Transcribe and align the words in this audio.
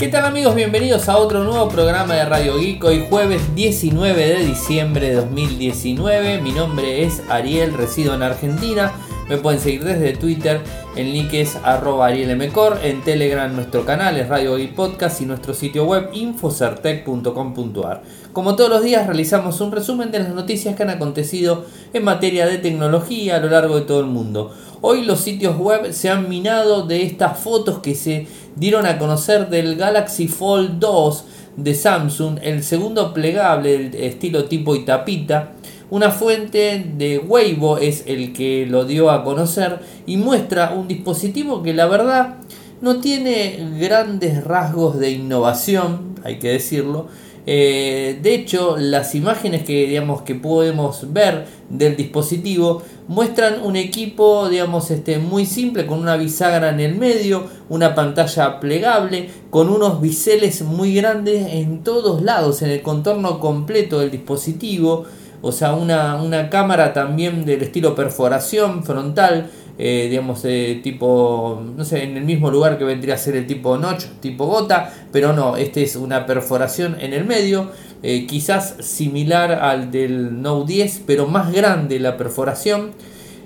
¿Qué 0.00 0.08
tal 0.08 0.24
amigos? 0.24 0.54
Bienvenidos 0.54 1.10
a 1.10 1.18
otro 1.18 1.44
nuevo 1.44 1.68
programa 1.68 2.14
de 2.14 2.24
Radio 2.24 2.56
Geek. 2.56 2.82
Hoy 2.84 3.04
jueves 3.10 3.54
19 3.54 4.28
de 4.28 4.46
diciembre 4.46 5.10
de 5.10 5.16
2019. 5.16 6.40
Mi 6.40 6.52
nombre 6.52 7.04
es 7.04 7.22
Ariel, 7.28 7.74
resido 7.74 8.14
en 8.14 8.22
Argentina. 8.22 8.94
Me 9.30 9.36
pueden 9.36 9.60
seguir 9.60 9.84
desde 9.84 10.16
Twitter, 10.16 10.60
el 10.96 11.12
link 11.12 11.32
es 11.34 11.54
arroba 11.62 12.06
arielmcor, 12.06 12.80
en 12.82 13.00
Telegram 13.02 13.54
nuestro 13.54 13.86
canal 13.86 14.16
es 14.16 14.28
Radio 14.28 14.56
Geek 14.56 14.74
Podcast 14.74 15.20
y 15.20 15.24
nuestro 15.24 15.54
sitio 15.54 15.84
web 15.84 16.10
infocertec.com.ar. 16.12 18.02
Como 18.32 18.56
todos 18.56 18.68
los 18.68 18.82
días 18.82 19.06
realizamos 19.06 19.60
un 19.60 19.70
resumen 19.70 20.10
de 20.10 20.18
las 20.18 20.30
noticias 20.30 20.74
que 20.74 20.82
han 20.82 20.90
acontecido 20.90 21.64
en 21.92 22.02
materia 22.02 22.44
de 22.48 22.58
tecnología 22.58 23.36
a 23.36 23.38
lo 23.38 23.48
largo 23.50 23.76
de 23.76 23.82
todo 23.82 24.00
el 24.00 24.06
mundo. 24.06 24.52
Hoy 24.80 25.04
los 25.04 25.20
sitios 25.20 25.56
web 25.56 25.92
se 25.92 26.10
han 26.10 26.28
minado 26.28 26.88
de 26.88 27.04
estas 27.04 27.38
fotos 27.38 27.78
que 27.78 27.94
se 27.94 28.26
dieron 28.56 28.84
a 28.84 28.98
conocer 28.98 29.48
del 29.48 29.76
Galaxy 29.76 30.26
Fold 30.26 30.80
2 30.80 31.24
de 31.56 31.74
Samsung, 31.76 32.40
el 32.42 32.64
segundo 32.64 33.14
plegable 33.14 33.78
del 33.78 33.94
estilo 33.94 34.46
tipo 34.46 34.74
y 34.74 34.84
tapita 34.84 35.52
una 35.90 36.10
fuente 36.10 36.92
de 36.96 37.18
Weibo 37.18 37.78
es 37.78 38.04
el 38.06 38.32
que 38.32 38.66
lo 38.66 38.84
dio 38.84 39.10
a 39.10 39.24
conocer 39.24 39.80
y 40.06 40.16
muestra 40.16 40.72
un 40.72 40.88
dispositivo 40.88 41.62
que 41.62 41.74
la 41.74 41.86
verdad 41.86 42.36
no 42.80 43.00
tiene 43.00 43.76
grandes 43.78 44.42
rasgos 44.44 44.98
de 44.98 45.10
innovación, 45.10 46.14
hay 46.24 46.38
que 46.38 46.50
decirlo. 46.50 47.08
Eh, 47.46 48.18
de 48.22 48.34
hecho, 48.34 48.76
las 48.76 49.14
imágenes 49.14 49.64
que, 49.64 49.86
digamos, 49.86 50.22
que 50.22 50.34
podemos 50.34 51.12
ver 51.12 51.46
del 51.68 51.96
dispositivo 51.96 52.82
muestran 53.08 53.62
un 53.64 53.76
equipo 53.76 54.48
digamos, 54.48 54.90
este, 54.90 55.18
muy 55.18 55.46
simple 55.46 55.86
con 55.86 55.98
una 55.98 56.16
bisagra 56.16 56.68
en 56.68 56.80
el 56.80 56.94
medio, 56.96 57.46
una 57.68 57.94
pantalla 57.94 58.60
plegable, 58.60 59.30
con 59.48 59.68
unos 59.68 60.00
biseles 60.00 60.62
muy 60.62 60.94
grandes 60.94 61.54
en 61.54 61.82
todos 61.82 62.22
lados, 62.22 62.62
en 62.62 62.70
el 62.70 62.82
contorno 62.82 63.40
completo 63.40 64.00
del 64.00 64.10
dispositivo 64.10 65.06
o 65.42 65.52
sea, 65.52 65.72
una, 65.74 66.50
cámara 66.50 66.92
también 66.92 67.44
del 67.44 67.62
estilo 67.62 67.94
perforación 67.94 68.84
frontal, 68.84 69.50
eh, 69.78 70.08
digamos, 70.10 70.42
de 70.42 70.80
tipo, 70.82 71.62
no 71.76 71.84
sé, 71.84 72.02
en 72.04 72.16
el 72.16 72.24
mismo 72.24 72.50
lugar 72.50 72.76
que 72.76 72.84
vendría 72.84 73.14
a 73.14 73.18
ser 73.18 73.36
el 73.36 73.46
tipo 73.46 73.78
notch, 73.78 74.04
tipo 74.20 74.46
gota, 74.46 74.92
pero 75.12 75.32
no, 75.32 75.56
este 75.56 75.82
es 75.82 75.96
una 75.96 76.26
perforación 76.26 76.96
en 77.00 77.14
el 77.14 77.24
medio, 77.24 77.70
eh, 78.02 78.26
quizás 78.26 78.76
similar 78.80 79.52
al 79.52 79.90
del 79.90 80.42
Note 80.42 80.74
10, 80.74 81.02
pero 81.06 81.26
más 81.26 81.52
grande 81.52 81.98
la 81.98 82.16
perforación. 82.16 82.90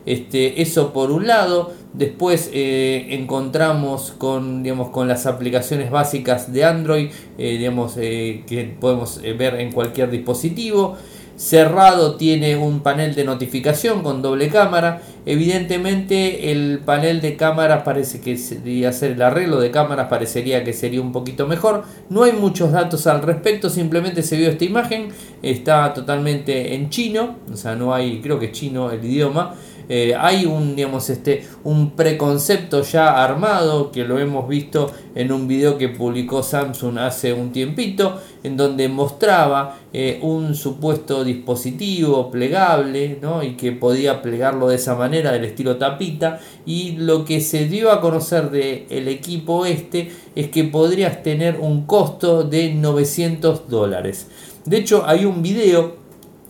Este, 0.07 0.61
eso 0.61 0.93
por 0.93 1.11
un 1.11 1.27
lado, 1.27 1.73
después 1.95 2.51
eh, 2.53 3.07
encontramos 3.11 4.13
con, 4.19 4.63
digamos, 4.63 4.91
con 4.91 5.09
las 5.09 5.25
aplicaciones 5.25 5.91
básicas 5.91 6.53
de 6.53 6.65
Android, 6.65 7.11
digamos, 7.39 7.95
que 7.95 8.77
podemos 8.81 9.23
ver 9.23 9.55
en 9.61 9.73
cualquier 9.73 10.11
dispositivo. 10.11 10.99
Cerrado 11.37 12.15
tiene 12.15 12.57
un 12.57 12.81
panel 12.81 13.15
de 13.15 13.25
notificación 13.25 14.03
con 14.03 14.23
doble 14.23 14.49
cámara. 14.49 15.03
Evidentemente 15.27 16.53
el 16.53 16.81
panel 16.85 17.21
de 17.21 17.37
cámaras 17.37 17.83
parece 17.83 18.21
que 18.21 18.37
sería 18.37 18.91
hacer 18.91 19.13
el 19.13 19.23
arreglo 19.23 19.59
de 19.59 19.71
cámaras 19.71 20.09
parecería 20.09 20.63
que 20.63 20.73
sería 20.73 21.01
un 21.01 21.13
poquito 21.13 21.47
mejor. 21.47 21.85
No 22.09 22.23
hay 22.23 22.33
muchos 22.33 22.73
datos 22.73 23.07
al 23.07 23.23
respecto, 23.23 23.69
simplemente 23.69 24.23
se 24.23 24.37
vio 24.37 24.49
esta 24.49 24.65
imagen. 24.65 25.09
Está 25.43 25.93
totalmente 25.93 26.75
en 26.75 26.91
chino, 26.91 27.37
o 27.53 27.57
sea, 27.57 27.75
no 27.75 27.93
hay, 27.93 28.21
creo 28.21 28.39
que 28.39 28.47
es 28.47 28.53
chino 28.53 28.91
el 28.91 29.05
idioma. 29.05 29.55
Eh, 29.89 30.15
hay 30.19 30.47
un, 30.47 30.77
digamos, 30.77 31.11
este, 31.11 31.47
un 31.65 31.91
preconcepto 31.91 32.83
ya 32.83 33.23
armado 33.23 33.91
que 33.93 34.05
lo 34.05 34.19
hemos 34.19 34.49
visto 34.49 34.91
en 35.15 35.33
un 35.33 35.47
video 35.47 35.79
que 35.79 35.89
publicó 35.89 36.43
Samsung 36.43 36.99
hace 36.99 37.33
un 37.33 37.53
tiempito, 37.53 38.21
en 38.43 38.57
donde 38.57 38.89
mostraba 38.89 39.79
eh, 39.93 40.19
un 40.23 40.55
supuesto 40.55 41.25
dispositivo 41.25 42.31
plegable 42.31 43.19
¿no? 43.23 43.43
y 43.43 43.55
que 43.55 43.73
podía 43.73 44.23
plegarlo 44.23 44.69
de 44.69 44.77
esa 44.77 44.95
manera, 44.95 45.33
del 45.33 45.45
estilo 45.45 45.77
tapita. 45.77 46.41
Y 46.67 46.93
lo 46.93 47.25
que 47.25 47.41
se 47.41 47.67
dio 47.67 47.91
a 47.91 48.01
conocer 48.01 48.51
del 48.51 48.87
el 48.91 49.09
equipo 49.09 49.67
este 49.67 50.11
es 50.35 50.49
que 50.49 50.65
podrías 50.65 51.23
tener 51.23 51.59
un 51.61 51.87
costo 51.87 52.43
de 52.43 52.75
900 52.75 53.69
dólares. 53.69 54.29
De 54.65 54.79
hecho, 54.79 55.05
hay 55.07 55.27
un 55.27 55.43
video 55.43 56.04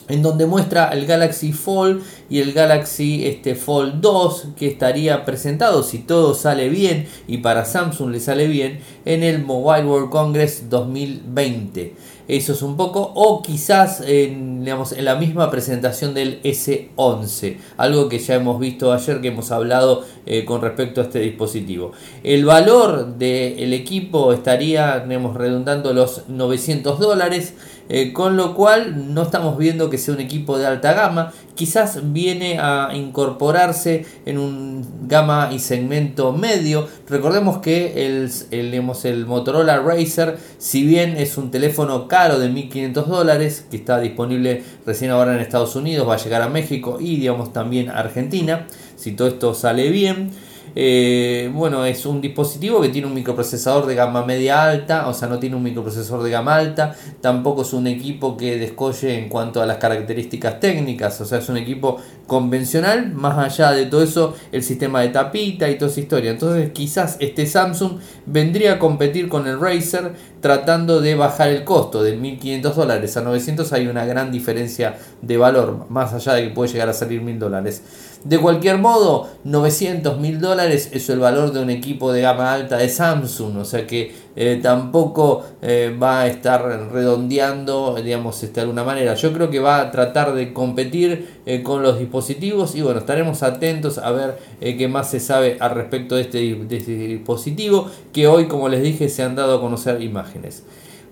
en 0.08 0.22
donde 0.22 0.46
muestra 0.46 0.88
el 0.88 1.06
Galaxy 1.06 1.52
Fold 1.52 2.02
y 2.28 2.40
el 2.40 2.52
Galaxy 2.52 3.26
este, 3.26 3.54
Fold 3.54 4.00
2 4.00 4.48
que 4.56 4.66
estaría 4.68 5.24
presentado 5.24 5.82
si 5.82 5.98
todo 5.98 6.34
sale 6.34 6.68
bien 6.68 7.06
y 7.26 7.38
para 7.38 7.64
Samsung 7.64 8.10
le 8.10 8.20
sale 8.20 8.46
bien 8.46 8.80
en 9.04 9.22
el 9.22 9.42
Mobile 9.42 9.86
World 9.86 10.10
Congress 10.10 10.68
2020. 10.68 11.94
Eso 12.26 12.54
es 12.54 12.62
un 12.62 12.78
poco, 12.78 13.12
o 13.14 13.42
quizás 13.42 14.00
en, 14.00 14.64
digamos, 14.64 14.92
en 14.92 15.04
la 15.04 15.16
misma 15.16 15.50
presentación 15.50 16.14
del 16.14 16.42
S11, 16.42 17.58
algo 17.76 18.08
que 18.08 18.18
ya 18.18 18.36
hemos 18.36 18.58
visto 18.58 18.94
ayer 18.94 19.20
que 19.20 19.28
hemos 19.28 19.50
hablado 19.50 20.04
eh, 20.24 20.46
con 20.46 20.62
respecto 20.62 21.02
a 21.02 21.04
este 21.04 21.18
dispositivo. 21.18 21.92
El 22.22 22.46
valor 22.46 23.16
del 23.16 23.74
equipo 23.74 24.32
estaría 24.32 25.00
digamos, 25.00 25.36
redundando 25.36 25.92
los 25.92 26.26
900 26.28 26.98
dólares. 26.98 27.54
Eh, 27.88 28.12
con 28.14 28.36
lo 28.36 28.54
cual 28.54 29.12
no 29.12 29.22
estamos 29.22 29.58
viendo 29.58 29.90
que 29.90 29.98
sea 29.98 30.14
un 30.14 30.20
equipo 30.20 30.56
de 30.56 30.66
alta 30.66 30.94
gama, 30.94 31.32
quizás 31.54 32.12
viene 32.12 32.58
a 32.58 32.90
incorporarse 32.94 34.06
en 34.24 34.38
un 34.38 34.86
gama 35.06 35.50
y 35.52 35.58
segmento 35.58 36.32
medio. 36.32 36.88
Recordemos 37.08 37.58
que 37.58 38.06
el, 38.06 38.30
el, 38.50 38.72
el 38.74 39.26
Motorola 39.26 39.80
Racer, 39.80 40.38
si 40.58 40.86
bien 40.86 41.16
es 41.18 41.36
un 41.36 41.50
teléfono 41.50 42.08
caro 42.08 42.38
de 42.38 42.48
1500 42.48 43.08
dólares, 43.08 43.66
que 43.70 43.76
está 43.76 44.00
disponible 44.00 44.62
recién 44.86 45.10
ahora 45.10 45.34
en 45.34 45.40
Estados 45.40 45.76
Unidos, 45.76 46.08
va 46.08 46.14
a 46.14 46.18
llegar 46.18 46.42
a 46.42 46.48
México 46.48 46.96
y 47.00 47.16
digamos 47.16 47.52
también 47.52 47.90
a 47.90 47.98
Argentina, 47.98 48.66
si 48.96 49.12
todo 49.12 49.28
esto 49.28 49.54
sale 49.54 49.90
bien. 49.90 50.30
Eh, 50.76 51.50
bueno, 51.54 51.84
es 51.84 52.04
un 52.04 52.20
dispositivo 52.20 52.80
que 52.80 52.88
tiene 52.88 53.06
un 53.06 53.14
microprocesador 53.14 53.86
de 53.86 53.94
gama 53.94 54.24
media 54.24 54.62
alta, 54.64 55.08
o 55.08 55.14
sea, 55.14 55.28
no 55.28 55.38
tiene 55.38 55.56
un 55.56 55.62
microprocesador 55.62 56.24
de 56.24 56.30
gama 56.30 56.56
alta, 56.56 56.96
tampoco 57.20 57.62
es 57.62 57.72
un 57.72 57.86
equipo 57.86 58.36
que 58.36 58.58
descolle 58.58 59.18
en 59.18 59.28
cuanto 59.28 59.62
a 59.62 59.66
las 59.66 59.76
características 59.76 60.58
técnicas, 60.58 61.20
o 61.20 61.24
sea, 61.24 61.38
es 61.38 61.48
un 61.48 61.56
equipo 61.56 61.98
convencional, 62.26 63.12
más 63.12 63.38
allá 63.38 63.72
de 63.72 63.86
todo 63.86 64.02
eso, 64.02 64.34
el 64.52 64.62
sistema 64.62 65.02
de 65.02 65.08
tapita 65.08 65.68
y 65.68 65.76
toda 65.76 65.90
esa 65.90 66.00
historia. 66.00 66.30
Entonces, 66.30 66.70
quizás 66.72 67.16
este 67.20 67.46
Samsung 67.46 67.98
vendría 68.26 68.74
a 68.74 68.78
competir 68.78 69.28
con 69.28 69.46
el 69.46 69.60
Razer 69.60 70.12
tratando 70.40 71.00
de 71.00 71.14
bajar 71.14 71.48
el 71.48 71.64
costo 71.64 72.02
de 72.02 72.16
1500 72.16 72.76
dólares 72.76 73.16
a 73.16 73.22
900, 73.22 73.72
hay 73.72 73.86
una 73.86 74.04
gran 74.04 74.30
diferencia 74.30 74.96
de 75.22 75.36
valor, 75.36 75.86
más 75.88 76.12
allá 76.12 76.34
de 76.34 76.48
que 76.48 76.54
puede 76.54 76.72
llegar 76.72 76.88
a 76.88 76.92
salir 76.92 77.22
1000 77.22 77.38
dólares. 77.38 77.82
De 78.24 78.38
cualquier 78.38 78.78
modo, 78.78 79.28
900 79.44 80.18
mil 80.18 80.40
dólares 80.40 80.88
es 80.92 81.10
el 81.10 81.18
valor 81.18 81.52
de 81.52 81.60
un 81.60 81.68
equipo 81.68 82.10
de 82.10 82.22
gama 82.22 82.54
alta 82.54 82.78
de 82.78 82.88
Samsung, 82.88 83.58
o 83.58 83.64
sea 83.66 83.86
que 83.86 84.14
eh, 84.36 84.58
tampoco 84.62 85.44
eh, 85.62 85.96
va 86.00 86.22
a 86.22 86.26
estar 86.26 86.90
redondeando, 86.92 87.96
digamos, 88.02 88.42
este, 88.42 88.56
de 88.56 88.60
alguna 88.62 88.84
manera. 88.84 89.14
Yo 89.14 89.32
creo 89.32 89.50
que 89.50 89.60
va 89.60 89.80
a 89.80 89.90
tratar 89.90 90.34
de 90.34 90.52
competir 90.52 91.40
eh, 91.46 91.62
con 91.62 91.82
los 91.82 91.98
dispositivos 91.98 92.74
y 92.74 92.82
bueno, 92.82 93.00
estaremos 93.00 93.42
atentos 93.42 93.98
a 93.98 94.10
ver 94.10 94.38
qué 94.60 94.88
más 94.88 95.10
se 95.10 95.20
sabe 95.20 95.56
al 95.60 95.70
respecto 95.70 96.18
este, 96.18 96.38
de 96.38 96.76
este 96.76 96.92
dispositivo 96.92 97.90
que 98.12 98.26
hoy, 98.26 98.46
como 98.46 98.68
les 98.68 98.82
dije, 98.82 99.08
se 99.08 99.22
han 99.22 99.36
dado 99.36 99.56
a 99.56 99.60
conocer 99.60 100.02
imágenes. 100.02 100.64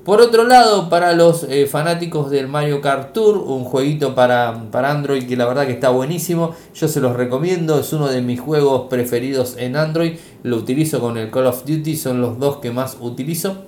Por 0.04 0.20
otro 0.20 0.42
lado, 0.42 0.88
para 0.88 1.12
los 1.12 1.44
eh, 1.44 1.68
fanáticos 1.68 2.28
del 2.28 2.48
Mario 2.48 2.80
Kart 2.80 3.12
Tour, 3.12 3.36
un 3.36 3.62
jueguito 3.62 4.16
para, 4.16 4.64
para, 4.72 4.90
Android 4.90 5.28
que 5.28 5.36
la 5.36 5.46
verdad 5.46 5.64
que 5.64 5.74
está 5.74 5.90
buenísimo, 5.90 6.56
yo 6.74 6.88
se 6.88 7.00
los 7.00 7.14
recomiendo, 7.14 7.78
es 7.78 7.92
uno 7.92 8.08
de 8.08 8.20
mis 8.20 8.40
juegos 8.40 8.88
preferidos 8.90 9.56
en 9.58 9.76
Android, 9.76 10.14
lo 10.42 10.56
utilizo 10.56 10.98
con 10.98 11.18
el 11.18 11.30
Call 11.30 11.46
of 11.46 11.64
Duty, 11.64 11.94
son 11.94 12.20
los 12.20 12.40
dos 12.40 12.56
que 12.56 12.72
más 12.72 12.96
utilizo. 13.00 13.58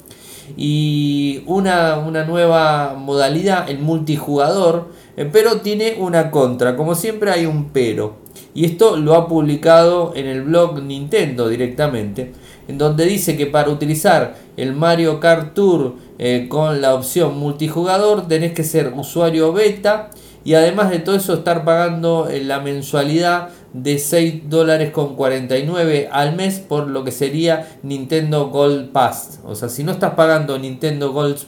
Y 0.57 1.45
una, 1.47 1.99
una 1.99 2.25
nueva 2.25 2.97
modalidad, 2.99 3.71
el 3.71 3.79
multijugador, 3.79 4.89
eh, 5.17 5.31
pero 5.33 5.61
tiene 5.61 5.99
una 6.01 6.33
contra, 6.33 6.75
como 6.77 6.97
siempre 6.97 7.31
hay 7.31 7.47
un 7.47 7.67
pero. 7.67 8.17
Y 8.55 8.65
esto 8.65 8.97
lo 8.97 9.15
ha 9.15 9.29
publicado 9.29 10.13
en 10.17 10.27
el 10.27 10.43
blog 10.43 10.83
Nintendo 10.83 11.49
directamente 11.49 12.33
en 12.69 12.79
donde 12.79 13.07
dice 13.07 13.37
que 13.37 13.47
para 13.47 13.71
utilizar 13.71 14.37
el 14.57 14.73
Mario 14.73 15.21
Kart 15.21 15.55
Tour 15.55 15.95
eh, 16.19 16.47
con 16.49 16.81
la 16.81 16.95
opción 16.95 17.39
multijugador 17.39 18.29
tenés 18.29 18.53
que 18.53 18.65
ser 18.65 18.93
usuario 18.95 19.53
beta 19.53 20.11
y 20.45 20.55
además 20.55 20.91
de 20.91 20.99
todo 20.99 21.17
eso 21.17 21.35
estar 21.35 21.65
pagando 21.65 22.29
eh, 22.29 22.45
la 22.45 22.61
mensualidad 22.61 23.49
de 23.73 23.99
6 23.99 24.49
dólares 24.49 24.91
con 24.91 25.17
49 25.17 26.09
al 26.13 26.37
mes 26.37 26.61
por 26.61 26.87
lo 26.87 27.03
que 27.03 27.13
sería 27.13 27.77
Nintendo 27.83 28.51
Gold 28.51 28.93
Pass. 28.93 29.41
O 29.45 29.55
sea, 29.55 29.69
si 29.69 29.83
no 29.83 29.93
estás 29.93 30.15
pagando 30.15 30.59
Nintendo 30.59 31.13
Gold 31.13 31.39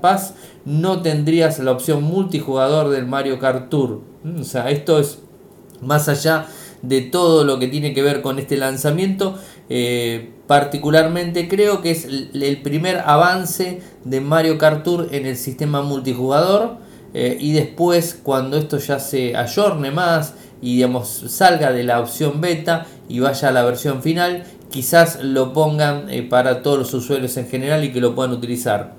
Pass, 0.00 0.34
no 0.64 1.00
tendrías 1.00 1.58
la 1.58 1.72
opción 1.72 2.04
multijugador 2.04 2.90
del 2.90 3.06
Mario 3.06 3.38
Kart 3.38 3.68
Tour. 3.70 4.02
Mm, 4.22 4.42
o 4.42 4.44
sea, 4.44 4.70
esto 4.70 4.98
es 4.98 5.18
más 5.80 6.08
allá 6.08 6.46
de 6.82 7.00
todo 7.00 7.44
lo 7.44 7.58
que 7.58 7.68
tiene 7.68 7.94
que 7.94 8.02
ver 8.02 8.22
con 8.22 8.38
este 8.38 8.56
lanzamiento. 8.56 9.38
particularmente 10.46 11.48
creo 11.48 11.80
que 11.80 11.92
es 11.92 12.04
el 12.04 12.60
primer 12.62 12.98
avance 12.98 13.80
de 14.04 14.20
Mario 14.20 14.58
Kart 14.58 14.82
Tour 14.82 15.08
en 15.12 15.24
el 15.24 15.36
sistema 15.36 15.80
multijugador 15.80 16.76
y 17.14 17.52
después 17.52 18.18
cuando 18.22 18.58
esto 18.58 18.78
ya 18.78 18.98
se 18.98 19.34
ayorne 19.36 19.90
más 19.90 20.34
y 20.62 20.76
digamos 20.76 21.08
salga 21.28 21.72
de 21.72 21.82
la 21.84 22.00
opción 22.00 22.40
beta 22.40 22.86
y 23.08 23.20
vaya 23.20 23.48
a 23.48 23.52
la 23.52 23.62
versión 23.64 24.00
final, 24.00 24.44
quizás 24.70 25.22
lo 25.22 25.52
pongan 25.52 26.08
eh, 26.08 26.22
para 26.22 26.62
todos 26.62 26.78
los 26.78 26.94
usuarios 26.94 27.36
en 27.36 27.48
general 27.48 27.84
y 27.84 27.92
que 27.92 28.00
lo 28.00 28.14
puedan 28.14 28.32
utilizar. 28.32 28.94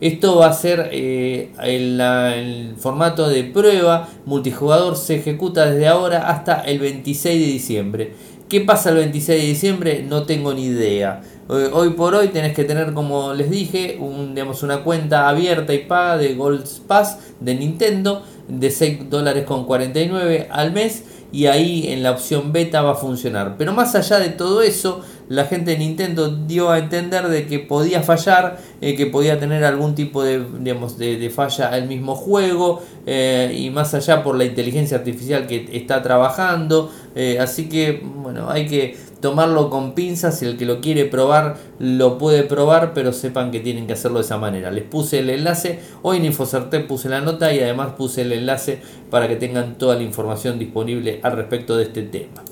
Esto 0.00 0.36
va 0.36 0.46
a 0.46 0.52
ser 0.52 0.90
eh, 0.92 1.50
el, 1.60 2.74
formato 2.78 3.28
de 3.28 3.42
prueba 3.44 4.08
multijugador, 4.26 4.96
se 4.96 5.16
ejecuta 5.16 5.70
desde 5.70 5.88
ahora 5.88 6.28
hasta 6.28 6.60
el 6.60 6.78
26 6.78 7.40
de 7.40 7.46
diciembre. 7.46 8.12
¿Qué 8.48 8.60
pasa 8.60 8.90
el 8.90 8.96
26 8.96 9.42
de 9.42 9.46
diciembre? 9.46 10.06
No 10.08 10.22
tengo 10.22 10.54
ni 10.54 10.66
idea. 10.66 11.20
Hoy 11.48 11.90
por 11.90 12.14
hoy 12.14 12.28
tenés 12.28 12.54
que 12.54 12.64
tener, 12.64 12.92
como 12.94 13.34
les 13.34 13.50
dije, 13.50 13.96
un, 14.00 14.34
digamos, 14.34 14.62
una 14.62 14.84
cuenta 14.84 15.28
abierta 15.28 15.74
y 15.74 15.78
paga 15.78 16.16
de 16.16 16.34
Gold 16.34 16.64
Pass 16.86 17.18
de 17.40 17.54
Nintendo 17.54 18.22
de 18.48 18.70
6 18.70 19.10
dólares 19.10 19.44
con 19.44 19.66
49 19.66 20.48
al 20.50 20.72
mes 20.72 21.04
y 21.30 21.46
ahí 21.46 21.88
en 21.88 22.02
la 22.02 22.12
opción 22.12 22.52
beta 22.52 22.82
va 22.82 22.92
a 22.92 22.94
funcionar. 22.94 23.56
Pero 23.58 23.72
más 23.72 23.94
allá 23.94 24.18
de 24.18 24.30
todo 24.30 24.62
eso, 24.62 25.02
la 25.28 25.44
gente 25.44 25.72
de 25.72 25.78
Nintendo 25.78 26.28
dio 26.28 26.70
a 26.70 26.78
entender 26.78 27.28
de 27.28 27.46
que 27.46 27.58
podía 27.58 28.02
fallar, 28.02 28.58
eh, 28.80 28.96
que 28.96 29.06
podía 29.06 29.38
tener 29.38 29.64
algún 29.64 29.94
tipo 29.94 30.22
de, 30.22 30.42
digamos, 30.60 30.98
de, 30.98 31.28
falla 31.30 31.76
el 31.76 31.86
mismo 31.86 32.14
juego 32.14 32.82
eh, 33.06 33.54
y 33.56 33.70
más 33.70 33.92
allá 33.94 34.22
por 34.22 34.36
la 34.36 34.44
inteligencia 34.44 34.96
artificial 34.96 35.46
que 35.46 35.68
está 35.72 36.02
trabajando. 36.02 36.90
Eh, 37.14 37.38
así 37.40 37.68
que 37.68 38.02
bueno, 38.02 38.48
hay 38.50 38.66
que 38.66 38.96
tomarlo 39.20 39.68
con 39.68 39.94
pinzas, 39.94 40.38
si 40.38 40.46
el 40.46 40.56
que 40.56 40.64
lo 40.64 40.80
quiere 40.80 41.04
probar 41.04 41.56
lo 41.78 42.18
puede 42.18 42.44
probar, 42.44 42.92
pero 42.94 43.12
sepan 43.12 43.50
que 43.50 43.60
tienen 43.60 43.86
que 43.86 43.92
hacerlo 43.92 44.18
de 44.18 44.24
esa 44.24 44.38
manera. 44.38 44.70
Les 44.70 44.84
puse 44.84 45.18
el 45.18 45.30
enlace, 45.30 45.80
hoy 46.02 46.18
en 46.18 46.24
Infocerte 46.24 46.80
puse 46.80 47.08
la 47.08 47.20
nota 47.20 47.52
y 47.52 47.60
además 47.60 47.92
puse 47.96 48.22
el 48.22 48.32
enlace 48.32 48.80
para 49.10 49.28
que 49.28 49.36
tengan 49.36 49.76
toda 49.76 49.96
la 49.96 50.02
información 50.02 50.58
disponible 50.58 51.20
al 51.22 51.32
respecto 51.32 51.76
de 51.76 51.84
este 51.84 52.02
tema. 52.02 52.42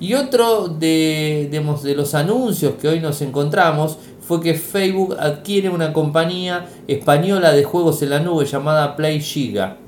Y 0.00 0.14
otro 0.14 0.68
de, 0.68 1.48
de 1.50 1.94
los 1.94 2.14
anuncios 2.14 2.74
que 2.80 2.88
hoy 2.88 3.00
nos 3.00 3.22
encontramos 3.22 3.98
fue 4.26 4.40
que 4.40 4.54
Facebook 4.54 5.16
adquiere 5.18 5.68
una 5.68 5.92
compañía 5.92 6.66
española 6.88 7.52
de 7.52 7.64
juegos 7.64 8.02
en 8.02 8.10
la 8.10 8.20
nube 8.20 8.46
llamada 8.46 8.96
Play 8.96 9.20
Giga. 9.20 9.78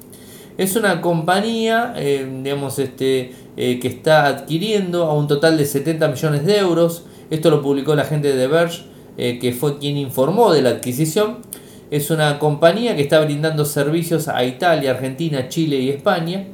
Es 0.58 0.76
una 0.76 1.00
compañía, 1.00 1.94
eh, 1.96 2.26
digamos, 2.42 2.78
este, 2.78 3.32
eh, 3.56 3.78
que 3.78 3.88
está 3.88 4.26
adquiriendo 4.26 5.04
a 5.04 5.14
un 5.14 5.26
total 5.26 5.58
de 5.58 5.66
70 5.66 6.08
millones 6.08 6.46
de 6.46 6.58
euros. 6.58 7.04
Esto 7.30 7.50
lo 7.50 7.62
publicó 7.62 7.94
la 7.94 8.04
gente 8.04 8.34
de 8.34 8.46
Verge, 8.46 8.84
eh, 9.18 9.38
que 9.38 9.52
fue 9.52 9.78
quien 9.78 9.96
informó 9.96 10.52
de 10.52 10.62
la 10.62 10.70
adquisición. 10.70 11.38
Es 11.90 12.10
una 12.10 12.38
compañía 12.38 12.96
que 12.96 13.02
está 13.02 13.20
brindando 13.20 13.64
servicios 13.64 14.28
a 14.28 14.44
Italia, 14.44 14.92
Argentina, 14.92 15.48
Chile 15.48 15.78
y 15.78 15.90
España. 15.90 16.46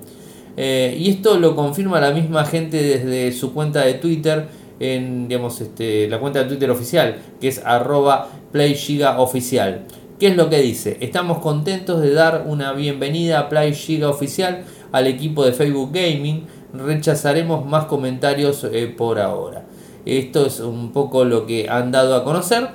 Y 0.57 1.11
esto 1.11 1.39
lo 1.39 1.57
confirma 1.57 2.01
la 2.01 2.13
misma 2.13 2.45
gente 2.45 2.83
desde 2.83 3.33
su 3.33 3.55
cuenta 3.55 3.81
de 3.81 3.95
Twitter, 3.95 4.49
en 4.81 5.29
digamos, 5.29 5.61
este, 5.61 6.09
la 6.09 6.19
cuenta 6.19 6.43
de 6.43 6.49
Twitter 6.49 6.71
oficial, 6.71 7.17
que 7.41 7.49
es 7.49 7.63
arroba 7.65 8.29
PlayGigaOficial. 8.53 9.87
¿Qué 10.23 10.29
es 10.29 10.37
lo 10.37 10.49
que 10.49 10.61
dice? 10.61 10.99
Estamos 11.01 11.39
contentos 11.39 12.01
de 12.01 12.15
dar 12.15 12.45
una 12.47 12.75
bienvenida 12.75 13.41
a 13.41 13.49
Play 13.49 13.75
Giga 13.75 14.09
Oficial 14.09 14.63
al 14.93 15.09
equipo 15.09 15.45
de 15.45 15.53
Facebook 15.53 15.91
Gaming. 15.93 16.47
Rechazaremos 16.73 17.67
más 17.67 17.87
comentarios 17.87 18.63
eh, 18.63 18.87
por 18.87 19.19
ahora. 19.19 19.65
Esto 20.07 20.47
es 20.47 20.61
un 20.61 20.93
poco 20.93 21.25
lo 21.25 21.45
que 21.45 21.69
han 21.69 21.91
dado 21.91 22.15
a 22.15 22.23
conocer 22.23 22.69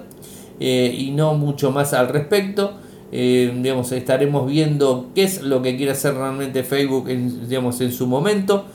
eh, 0.59 0.94
y 0.94 1.12
no 1.12 1.35
mucho 1.35 1.71
más 1.71 1.94
al 1.94 2.09
respecto. 2.09 2.73
Eh, 3.12 3.54
digamos, 3.62 3.92
estaremos 3.92 4.48
viendo 4.48 5.12
qué 5.15 5.24
es 5.24 5.42
lo 5.42 5.62
que 5.62 5.77
quiere 5.77 5.94
hacer 5.94 6.13
realmente 6.13 6.63
Facebook 6.63 7.09
en, 7.09 7.48
digamos, 7.48 7.80
en 7.81 7.92
su 7.92 8.07
momento 8.07 8.65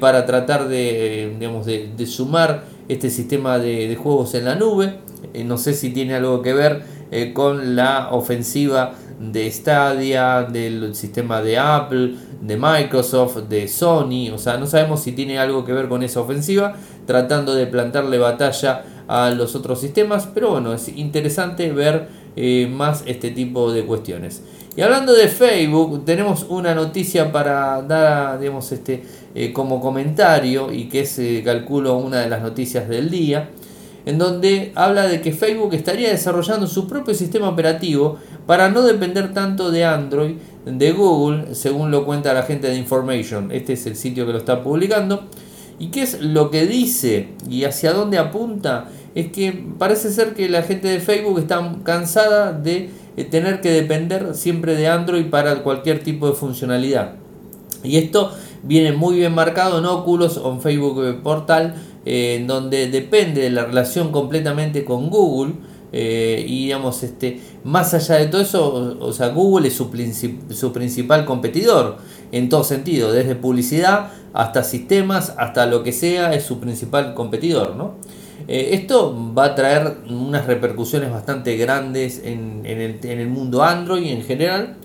para 0.00 0.26
tratar 0.26 0.68
de, 0.68 1.36
digamos, 1.38 1.64
de, 1.64 2.06
sumar 2.06 2.64
este 2.88 3.10
sistema 3.10 3.58
de, 3.58 3.94
juegos 3.96 4.34
en 4.34 4.44
la 4.44 4.56
nube. 4.56 4.98
no 5.44 5.56
sé 5.56 5.72
si 5.72 5.90
tiene 5.90 6.14
algo 6.16 6.42
que 6.42 6.52
ver 6.52 6.82
eh, 7.10 7.32
con 7.32 7.74
la 7.74 8.10
ofensiva 8.10 8.94
de 9.18 9.50
Stadia, 9.50 10.42
del 10.42 10.94
sistema 10.94 11.40
de 11.40 11.58
Apple, 11.58 12.14
de 12.42 12.56
Microsoft, 12.56 13.48
de 13.48 13.66
Sony, 13.66 14.30
o 14.32 14.38
sea, 14.38 14.58
no 14.58 14.66
sabemos 14.66 15.02
si 15.02 15.12
tiene 15.12 15.38
algo 15.38 15.64
que 15.64 15.72
ver 15.72 15.88
con 15.88 16.02
esa 16.02 16.20
ofensiva, 16.20 16.76
tratando 17.06 17.54
de 17.54 17.66
plantarle 17.66 18.18
batalla 18.18 18.84
a 19.08 19.30
los 19.30 19.56
otros 19.56 19.80
sistemas, 19.80 20.28
pero 20.32 20.50
bueno, 20.50 20.74
es 20.74 20.88
interesante 20.88 21.72
ver 21.72 22.08
eh, 22.40 22.68
más 22.72 23.02
este 23.06 23.32
tipo 23.32 23.72
de 23.72 23.84
cuestiones. 23.84 24.42
Y 24.76 24.80
hablando 24.80 25.12
de 25.12 25.26
Facebook, 25.26 26.04
tenemos 26.04 26.46
una 26.48 26.72
noticia 26.72 27.32
para 27.32 27.82
dar, 27.82 28.38
digamos, 28.38 28.70
este, 28.70 29.02
eh, 29.34 29.52
como 29.52 29.80
comentario 29.80 30.72
y 30.72 30.88
que 30.88 31.00
es, 31.00 31.20
calculo, 31.44 31.96
una 31.96 32.20
de 32.20 32.28
las 32.28 32.40
noticias 32.40 32.88
del 32.88 33.10
día 33.10 33.50
en 34.08 34.16
donde 34.16 34.72
habla 34.74 35.06
de 35.06 35.20
que 35.20 35.32
Facebook 35.32 35.74
estaría 35.74 36.08
desarrollando 36.08 36.66
su 36.66 36.86
propio 36.86 37.12
sistema 37.12 37.48
operativo 37.48 38.16
para 38.46 38.70
no 38.70 38.80
depender 38.80 39.34
tanto 39.34 39.70
de 39.70 39.84
Android, 39.84 40.36
de 40.64 40.92
Google, 40.92 41.54
según 41.54 41.90
lo 41.90 42.06
cuenta 42.06 42.32
la 42.32 42.42
gente 42.42 42.68
de 42.68 42.76
Information. 42.76 43.52
Este 43.52 43.74
es 43.74 43.84
el 43.86 43.96
sitio 43.96 44.24
que 44.24 44.32
lo 44.32 44.38
está 44.38 44.62
publicando. 44.62 45.24
¿Y 45.78 45.88
qué 45.88 46.04
es 46.04 46.22
lo 46.22 46.50
que 46.50 46.66
dice 46.66 47.28
y 47.50 47.64
hacia 47.64 47.92
dónde 47.92 48.16
apunta? 48.16 48.88
Es 49.18 49.32
que 49.32 49.64
parece 49.80 50.12
ser 50.12 50.32
que 50.32 50.48
la 50.48 50.62
gente 50.62 50.86
de 50.86 51.00
Facebook 51.00 51.40
está 51.40 51.74
cansada 51.82 52.52
de 52.52 52.90
eh, 53.16 53.24
tener 53.24 53.60
que 53.60 53.68
depender 53.68 54.36
siempre 54.36 54.76
de 54.76 54.86
Android 54.86 55.26
para 55.26 55.64
cualquier 55.64 56.04
tipo 56.04 56.28
de 56.28 56.34
funcionalidad. 56.34 57.16
Y 57.82 57.96
esto 57.96 58.30
viene 58.62 58.92
muy 58.92 59.16
bien 59.16 59.34
marcado 59.34 59.80
en 59.80 59.86
Oculus 59.86 60.36
o 60.36 60.52
en 60.52 60.60
Facebook 60.60 61.20
Portal 61.24 61.74
en 62.04 62.46
donde 62.46 62.88
depende 62.90 63.40
de 63.40 63.50
la 63.50 63.64
relación 63.64 64.12
completamente 64.12 64.84
con 64.84 65.10
Google. 65.10 65.54
Eh, 65.90 66.44
y 66.46 66.66
digamos, 66.66 67.02
este, 67.02 67.40
más 67.64 67.94
allá 67.94 68.14
de 68.16 68.26
todo 68.26 68.40
eso, 68.40 68.98
o, 69.00 69.12
sea, 69.12 69.30
Google 69.30 69.66
es 69.66 69.74
su, 69.74 69.90
su, 70.50 70.72
principal 70.72 71.24
competidor 71.24 71.96
en 72.30 72.48
todo 72.48 72.62
sentido, 72.62 73.10
desde 73.10 73.34
publicidad 73.34 74.10
hasta 74.32 74.62
sistemas, 74.62 75.34
hasta 75.38 75.66
lo 75.66 75.82
que 75.82 75.92
sea, 75.92 76.34
es 76.34 76.44
su 76.44 76.60
principal 76.60 77.14
competidor. 77.14 77.74
¿no? 77.74 77.94
Eh, 78.48 78.70
esto 78.72 79.14
va 79.36 79.44
a 79.44 79.54
traer 79.54 79.98
unas 80.08 80.46
repercusiones 80.46 81.10
bastante 81.10 81.56
grandes 81.58 82.22
en, 82.24 82.64
el, 82.64 83.26
mundo 83.28 83.62
Android 83.62 84.10
en 84.10 84.22
general. 84.22 84.76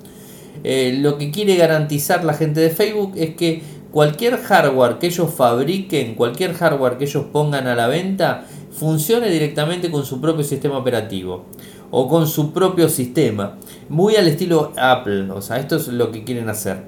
Eh, 0.65 0.98
lo 1.00 1.17
que 1.17 1.32
quiere 1.32 1.55
garantizar 1.55 2.25
la 2.25 2.34
gente 2.34 2.60
de 2.60 2.70
Facebook 2.70 3.13
es 3.15 3.36
que 3.36 3.63
cualquier 3.91 4.38
hardware 4.38 5.00
que 5.00 5.08
ellos 5.08 5.34
fabriquen, 5.34 6.15
cualquier 6.15 6.53
hardware 6.53 6.98
que 6.98 7.05
ellos 7.05 7.25
pongan 7.32 7.67
a 7.67 7.75
la 7.75 7.88
venta, 7.88 8.46
funcione 8.72 9.29
directamente 9.29 9.89
con 9.89 10.05
su 10.05 10.20
propio 10.20 10.43
sistema 10.43 10.77
operativo 10.77 11.46
o 11.89 12.10
con 12.10 12.27
su 12.27 12.51
propio 12.51 12.89
sistema, 12.89 13.58
muy 13.88 14.15
al 14.15 14.27
estilo 14.27 14.74
Apple, 14.77 15.29
o 15.29 15.41
sea, 15.43 15.58
esto 15.60 15.75
es 15.75 15.88
lo 15.89 16.12
que 16.12 16.24
quieren 16.24 16.50
hacer. 16.50 16.86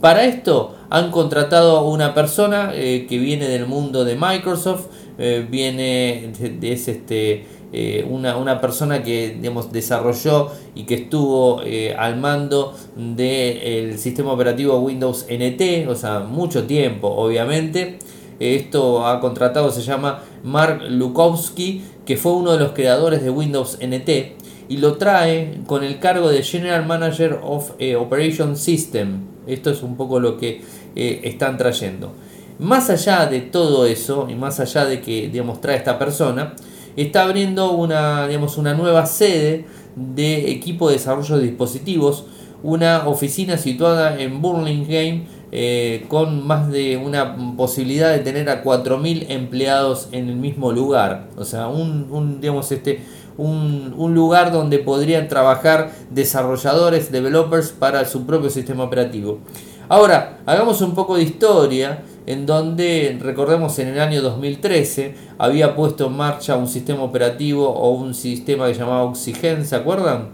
Para 0.00 0.24
esto 0.24 0.76
han 0.88 1.10
contratado 1.10 1.76
a 1.76 1.82
una 1.82 2.14
persona 2.14 2.72
eh, 2.74 3.06
que 3.06 3.18
viene 3.18 3.48
del 3.48 3.66
mundo 3.66 4.04
de 4.04 4.16
Microsoft, 4.16 4.86
eh, 5.20 5.46
viene 5.48 6.32
de, 6.60 6.72
este 6.72 7.44
eh, 7.72 8.04
una, 8.08 8.60
persona 8.60 9.04
que 9.04 9.36
digamos, 9.40 9.70
desarrolló 9.70 10.50
y 10.74 10.84
que 10.84 10.94
estuvo 10.94 11.62
eh, 11.62 11.94
al 11.96 12.18
mando 12.18 12.74
del 12.96 13.96
sistema 13.96 14.32
operativo 14.32 14.80
Windows 14.80 15.26
NT, 15.30 15.88
o 15.88 15.94
sea, 15.94 16.20
mucho 16.20 16.66
tiempo, 16.66 17.08
obviamente. 17.08 17.98
Esto 18.40 19.06
ha 19.06 19.20
contratado, 19.20 19.70
se 19.70 19.82
llama 19.82 20.24
Mark 20.42 20.82
Lukowski, 20.88 21.82
que 22.04 22.16
fue 22.16 22.32
uno 22.32 22.52
de 22.52 22.58
los 22.58 22.72
creadores 22.72 23.22
de 23.22 23.30
Windows 23.30 23.78
NT, 23.80 24.08
y 24.68 24.78
lo 24.78 24.96
trae 24.96 25.60
con 25.66 25.84
el 25.84 26.00
cargo 26.00 26.28
de 26.30 26.42
General 26.42 26.84
Manager 26.84 27.38
of 27.42 27.72
eh, 27.78 27.94
Operation 27.94 28.56
System. 28.56 29.26
Esto 29.46 29.70
es 29.70 29.82
un 29.84 29.96
poco 29.96 30.18
lo 30.18 30.38
que 30.38 30.62
están 30.96 31.56
trayendo. 31.56 32.12
Más 32.60 32.90
allá 32.90 33.24
de 33.24 33.40
todo 33.40 33.86
eso, 33.86 34.26
y 34.28 34.34
más 34.34 34.60
allá 34.60 34.84
de 34.84 35.00
que 35.00 35.30
digamos, 35.30 35.62
trae 35.62 35.78
esta 35.78 35.98
persona, 35.98 36.54
está 36.94 37.22
abriendo 37.22 37.72
una, 37.72 38.28
digamos, 38.28 38.58
una 38.58 38.74
nueva 38.74 39.06
sede 39.06 39.64
de 39.96 40.50
equipo 40.50 40.88
de 40.88 40.96
desarrollo 40.96 41.38
de 41.38 41.44
dispositivos, 41.44 42.26
una 42.62 43.08
oficina 43.08 43.56
situada 43.56 44.20
en 44.20 44.42
Burlingame 44.42 45.24
eh, 45.52 46.04
con 46.08 46.46
más 46.46 46.70
de 46.70 46.98
una 46.98 47.56
posibilidad 47.56 48.12
de 48.12 48.18
tener 48.18 48.50
a 48.50 48.62
4.000 48.62 49.30
empleados 49.30 50.08
en 50.12 50.28
el 50.28 50.36
mismo 50.36 50.70
lugar. 50.70 51.28
O 51.38 51.46
sea, 51.46 51.68
un, 51.68 52.42
digamos, 52.42 52.70
este, 52.72 53.00
un, 53.38 53.94
un, 53.96 54.14
lugar 54.14 54.52
donde 54.52 54.80
podrían 54.80 55.28
trabajar 55.28 55.92
desarrolladores, 56.10 57.10
developers 57.10 57.70
para 57.70 58.04
su 58.04 58.26
propio 58.26 58.50
sistema 58.50 58.84
operativo. 58.84 59.38
Ahora, 59.88 60.38
hagamos 60.46 60.82
un 60.82 60.94
poco 60.94 61.16
de 61.16 61.22
historia 61.24 62.04
en 62.26 62.46
donde, 62.46 63.18
recordemos, 63.20 63.78
en 63.78 63.88
el 63.88 64.00
año 64.00 64.22
2013 64.22 65.14
había 65.38 65.74
puesto 65.74 66.06
en 66.06 66.16
marcha 66.16 66.56
un 66.56 66.68
sistema 66.68 67.02
operativo 67.02 67.68
o 67.68 67.90
un 67.90 68.14
sistema 68.14 68.66
que 68.66 68.74
llamaba 68.74 69.04
Oxygen, 69.04 69.64
¿se 69.64 69.76
acuerdan? 69.76 70.30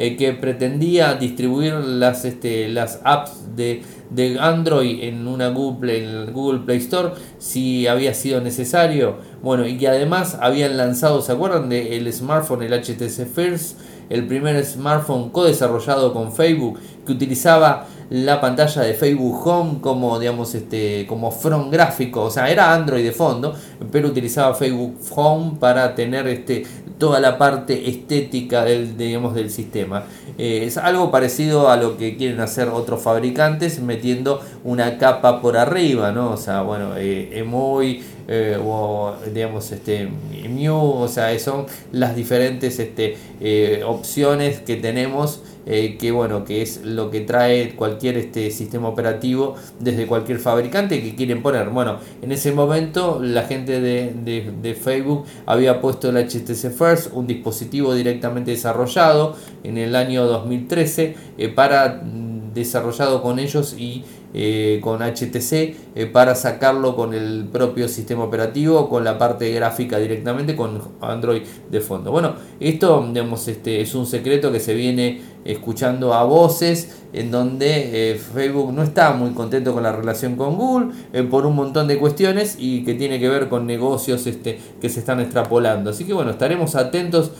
Eh, 0.00 0.16
que 0.16 0.32
pretendía 0.32 1.14
distribuir 1.14 1.74
las, 1.74 2.24
este, 2.24 2.68
las 2.68 3.00
apps 3.02 3.56
de, 3.56 3.82
de 4.10 4.38
Android 4.38 5.02
en 5.02 5.26
una 5.26 5.48
Google, 5.48 5.98
en 5.98 6.04
el 6.04 6.30
Google 6.30 6.60
Play 6.60 6.78
Store 6.78 7.14
si 7.38 7.88
había 7.88 8.14
sido 8.14 8.40
necesario. 8.40 9.16
Bueno, 9.42 9.66
y 9.66 9.76
que 9.76 9.88
además 9.88 10.38
habían 10.40 10.76
lanzado, 10.76 11.20
¿se 11.20 11.32
acuerdan 11.32 11.68
del 11.68 12.12
smartphone, 12.12 12.62
el 12.62 12.72
HTC 12.72 13.26
First? 13.26 13.78
El 14.08 14.26
primer 14.26 14.64
smartphone 14.64 15.30
co-desarrollado 15.30 16.12
con 16.12 16.32
Facebook 16.32 16.78
que 17.04 17.12
utilizaba 17.12 17.86
la 18.10 18.40
pantalla 18.40 18.82
de 18.82 18.94
Facebook 18.94 19.46
Home 19.46 19.80
como 19.80 20.18
digamos 20.18 20.54
este 20.54 21.06
como 21.06 21.30
front 21.30 21.72
gráfico, 21.72 22.24
o 22.24 22.30
sea, 22.30 22.50
era 22.50 22.72
Android 22.72 23.04
de 23.04 23.12
fondo, 23.12 23.54
pero 23.92 24.08
utilizaba 24.08 24.54
Facebook 24.54 24.98
Home 25.14 25.56
para 25.60 25.94
tener 25.94 26.26
este 26.26 26.64
toda 26.98 27.20
la 27.20 27.38
parte 27.38 27.88
estética 27.88 28.64
del 28.64 28.96
digamos 28.96 29.34
del 29.34 29.50
sistema. 29.50 30.04
Eh, 30.38 30.64
es 30.64 30.76
algo 30.76 31.10
parecido 31.10 31.68
a 31.68 31.76
lo 31.76 31.96
que 31.96 32.16
quieren 32.16 32.40
hacer 32.40 32.68
otros 32.68 33.02
fabricantes 33.02 33.80
metiendo 33.80 34.40
una 34.64 34.98
capa 34.98 35.40
por 35.40 35.56
arriba, 35.56 36.12
¿no? 36.12 36.30
O 36.30 36.36
sea, 36.36 36.62
bueno, 36.62 36.92
eh, 36.96 37.44
muy 37.46 38.02
eh, 38.30 38.58
o 38.62 39.14
digamos 39.32 39.72
este 39.72 40.06
Mew, 40.50 40.76
o 40.76 41.08
sea, 41.08 41.36
son 41.38 41.64
las 41.92 42.14
diferentes 42.14 42.78
este, 42.78 43.16
eh, 43.40 43.82
opciones 43.86 44.60
que 44.60 44.76
tenemos 44.76 45.42
eh, 45.64 45.96
que 45.98 46.12
bueno 46.12 46.44
que 46.44 46.60
es 46.60 46.82
lo 46.84 47.10
que 47.10 47.22
trae 47.22 47.74
cualquier 47.74 48.18
este 48.18 48.50
sistema 48.50 48.88
operativo 48.88 49.54
desde 49.80 50.06
cualquier 50.06 50.40
fabricante 50.40 51.02
que 51.02 51.14
quieren 51.14 51.42
poner. 51.42 51.70
Bueno 51.70 52.00
en 52.20 52.30
ese 52.30 52.52
momento 52.52 53.18
la 53.18 53.44
gente 53.44 53.80
de, 53.80 54.12
de 54.60 54.74
Facebook 54.74 55.24
había 55.46 55.80
puesto 55.80 56.10
el 56.10 56.16
HTC 56.18 56.70
First 56.70 57.12
un 57.14 57.26
dispositivo 57.26 57.94
directamente 57.94 58.50
desarrollado 58.50 59.36
en 59.64 59.78
el 59.78 59.96
año 59.96 60.26
2013 60.26 61.16
para 61.54 62.02
mm, 62.04 62.52
desarrollado 62.52 63.22
con 63.22 63.38
ellos 63.38 63.74
y 63.78 64.04
eh, 64.34 64.80
con 64.82 65.00
HTC 65.00 65.52
eh, 65.94 66.06
para 66.12 66.34
sacarlo 66.34 66.94
con 66.94 67.14
el 67.14 67.48
propio 67.50 67.88
sistema 67.88 68.24
operativo, 68.24 68.90
con 68.90 69.02
la 69.02 69.16
parte 69.16 69.50
gráfica 69.52 69.98
directamente, 69.98 70.54
con 70.54 70.82
Android 71.00 71.40
de 71.70 71.80
fondo. 71.80 72.10
Bueno, 72.10 72.34
esto 72.60 73.08
digamos, 73.10 73.48
este, 73.48 73.80
es 73.80 73.94
un 73.94 74.04
secreto 74.04 74.52
que 74.52 74.60
se 74.60 74.74
viene 74.74 75.22
escuchando 75.46 76.12
a 76.12 76.24
voces 76.24 77.04
en 77.14 77.30
donde 77.30 78.10
eh, 78.10 78.16
Facebook 78.16 78.70
no 78.70 78.82
está 78.82 79.14
muy 79.14 79.30
contento 79.30 79.72
con 79.72 79.82
la 79.82 79.92
relación 79.92 80.36
con 80.36 80.56
Google 80.56 81.24
por 81.30 81.46
un 81.46 81.56
montón 81.56 81.88
de 81.88 81.98
cuestiones 81.98 82.56
y 82.58 82.84
que 82.84 82.92
tiene 82.92 83.18
que 83.18 83.30
ver 83.30 83.48
con 83.48 83.66
negocios 83.66 84.26
este, 84.26 84.58
que 84.78 84.90
se 84.90 85.00
están 85.00 85.20
extrapolando. 85.20 85.88
Así 85.88 86.04
que 86.04 86.12
bueno, 86.12 86.32
estaremos 86.32 86.74
atentos 86.74 87.32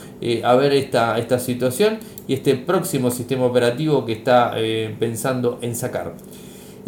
a 0.43 0.55
ver 0.55 0.73
esta, 0.73 1.19
esta 1.19 1.37
situación 1.37 1.99
y 2.27 2.33
este 2.33 2.55
próximo 2.55 3.11
sistema 3.11 3.45
operativo 3.45 4.07
que 4.07 4.13
está 4.13 4.55
pensando 4.97 5.59
en 5.61 5.75
sacar. 5.75 6.15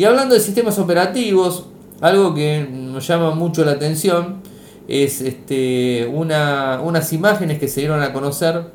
Y 0.02 0.06
hablando 0.06 0.34
de 0.34 0.42
sistemas 0.42 0.80
operativos, 0.80 1.66
algo 2.00 2.34
que 2.34 2.68
nos 2.68 3.06
llama 3.06 3.36
mucho 3.36 3.64
la 3.64 3.74
atención 3.74 4.42
es 4.88 5.22
este, 5.22 6.10
una, 6.12 6.82
unas 6.84 7.14
imágenes 7.14 7.60
que 7.60 7.68
se 7.68 7.82
dieron 7.82 8.02
a 8.02 8.12
conocer 8.12 8.72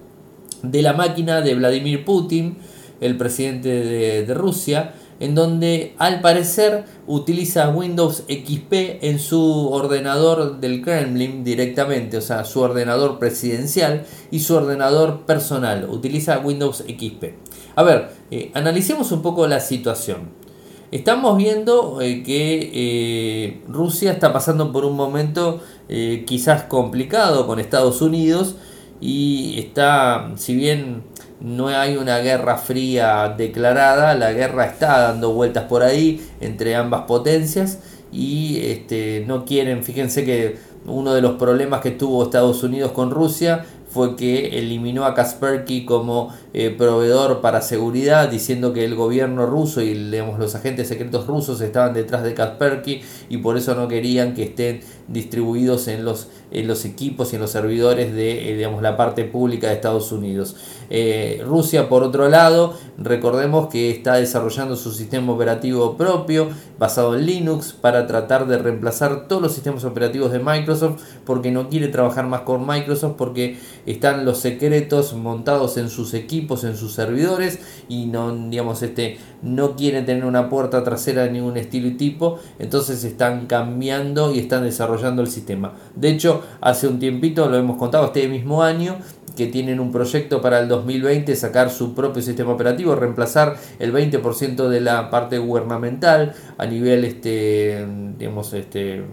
de 0.62 0.83
la 0.83 0.92
máquina 0.92 1.40
de 1.40 1.56
Vladimir 1.56 2.04
Putin, 2.04 2.59
el 3.00 3.16
presidente 3.16 3.68
de, 3.71 4.35
Rusia, 4.35 4.95
en 5.18 5.35
donde 5.35 5.97
al 5.99 6.21
parecer 6.21 6.85
utiliza 7.09 7.71
Windows 7.71 8.23
XP 8.28 9.02
en 9.02 9.18
su 9.18 9.68
ordenador 9.73 10.61
del 10.61 10.80
Kremlin 10.80 11.42
directamente, 11.42 12.18
o 12.18 12.23
sea, 12.23 12.45
su 12.45 12.61
ordenador 12.61 13.18
presidencial 13.18 14.06
y 14.30 14.38
su 14.38 14.54
ordenador 14.54 15.26
personal. 15.26 15.88
Utiliza 15.90 16.38
Windows 16.38 16.85
XP. 16.87 17.35
A 17.75 17.83
ver, 17.83 18.11
eh, 18.30 18.52
analicemos 18.54 19.11
un 19.11 19.23
poco 19.23 19.49
la 19.49 19.59
situación. 19.59 20.45
Estamos 20.93 21.37
viendo 21.37 22.00
eh, 22.00 22.23
que 22.23 22.71
eh, 22.73 23.61
Rusia 23.69 24.12
está 24.12 24.33
pasando 24.33 24.71
por 24.71 24.85
un 24.85 24.95
momento 24.95 25.61
eh, 25.88 26.23
quizás 26.26 26.62
complicado 26.64 27.49
con 27.49 27.59
Estados 27.59 28.02
Unidos 28.02 28.55
y 29.00 29.59
está, 29.59 30.31
si 30.37 30.55
bien 30.55 31.02
no 31.40 31.69
hay 31.69 31.97
una 31.97 32.19
guerra 32.19 32.57
fría 32.57 33.35
declarada, 33.37 34.14
la 34.14 34.33
guerra 34.33 34.66
está 34.66 35.00
dando 35.00 35.33
vueltas 35.33 35.64
por 35.64 35.83
ahí 35.83 36.25
entre 36.40 36.76
ambas 36.76 37.02
potencias 37.02 37.81
y 38.12 38.61
este, 38.61 39.25
no 39.26 39.45
quieren, 39.45 39.83
fíjense 39.83 40.25
que 40.25 40.57
uno 40.87 41.14
de 41.14 41.21
los 41.21 41.33
problemas 41.33 41.81
que 41.81 41.90
tuvo 41.90 42.23
Estados 42.23 42.62
Unidos 42.62 42.93
con 42.93 43.11
Rusia 43.11 43.66
fue 43.96 44.14
que 44.14 44.58
eliminó 44.58 45.06
a 45.06 45.14
Kaspersky 45.14 45.86
como 45.86 46.28
eh, 46.52 46.68
proveedor 46.68 47.40
para 47.40 47.62
seguridad, 47.62 48.28
diciendo 48.28 48.74
que 48.74 48.84
el 48.84 48.94
gobierno 48.94 49.46
ruso 49.46 49.80
y 49.80 49.94
digamos, 49.94 50.38
los 50.38 50.54
agentes 50.54 50.88
secretos 50.88 51.26
rusos 51.26 51.62
estaban 51.62 51.94
detrás 51.94 52.22
de 52.22 52.34
Kaspersky 52.34 53.00
y 53.30 53.38
por 53.38 53.56
eso 53.56 53.74
no 53.74 53.88
querían 53.88 54.34
que 54.34 54.42
estén 54.42 54.80
distribuidos 55.08 55.88
en 55.88 56.04
los, 56.04 56.28
en 56.50 56.66
los 56.66 56.84
equipos 56.84 57.32
y 57.32 57.36
en 57.36 57.42
los 57.42 57.50
servidores 57.50 58.14
de 58.14 58.50
eh, 58.50 58.56
digamos, 58.56 58.82
la 58.82 58.96
parte 58.96 59.25
pública 59.25 59.68
de 59.68 59.75
Estados 59.75 60.12
Unidos. 60.12 60.56
Eh, 60.90 61.42
Rusia, 61.44 61.88
por 61.88 62.02
otro 62.02 62.28
lado, 62.28 62.75
recordemos 62.98 63.68
que 63.68 63.90
está 63.90 64.14
desarrollando 64.14 64.76
su 64.76 64.92
sistema 64.92 65.32
operativo 65.32 65.96
propio 65.96 66.48
basado 66.78 67.16
en 67.16 67.26
Linux 67.26 67.72
para 67.72 68.06
tratar 68.06 68.46
de 68.46 68.58
reemplazar 68.58 69.28
todos 69.28 69.42
los 69.42 69.52
sistemas 69.52 69.84
operativos 69.84 70.32
de 70.32 70.38
Microsoft 70.38 71.02
porque 71.25 71.50
no 71.50 71.68
quiere 71.68 71.88
trabajar 71.88 72.26
más 72.26 72.42
con 72.42 72.66
Microsoft 72.66 73.14
porque 73.16 73.58
están 73.86 74.25
los 74.25 74.38
secretos 74.38 75.14
montados 75.14 75.76
en 75.76 75.88
sus 75.88 76.14
equipos 76.14 76.64
en 76.64 76.76
sus 76.76 76.92
servidores 76.92 77.58
y 77.88 78.06
no, 78.06 78.34
digamos, 78.48 78.82
este, 78.82 79.18
no 79.42 79.76
quieren 79.76 80.06
tener 80.06 80.25
una 80.25 80.48
puerta 80.48 80.84
trasera 80.84 81.25
de 81.25 81.30
ningún 81.30 81.56
estilo 81.56 81.88
y 81.88 81.92
tipo, 81.92 82.38
entonces 82.58 83.04
están 83.04 83.46
cambiando 83.46 84.32
y 84.32 84.38
están 84.38 84.64
desarrollando 84.64 84.95
el 85.02 85.28
sistema. 85.28 85.72
De 85.94 86.08
hecho, 86.08 86.42
hace 86.60 86.88
un 86.88 86.98
tiempito, 86.98 87.48
lo 87.48 87.56
hemos 87.56 87.76
contado 87.76 88.06
este 88.06 88.28
mismo 88.28 88.62
año, 88.62 88.96
que 89.36 89.46
tienen 89.46 89.80
un 89.80 89.92
proyecto 89.92 90.40
para 90.40 90.60
el 90.60 90.68
2020 90.68 91.36
sacar 91.36 91.70
su 91.70 91.94
propio 91.94 92.22
sistema 92.22 92.52
operativo, 92.52 92.94
reemplazar 92.94 93.56
el 93.78 93.92
20% 93.92 94.68
de 94.68 94.80
la 94.80 95.10
parte 95.10 95.38
gubernamental 95.38 96.34
a 96.56 96.66
nivel 96.66 97.04
este 97.04 97.86
digamos 98.18 98.54
este 98.54 99.04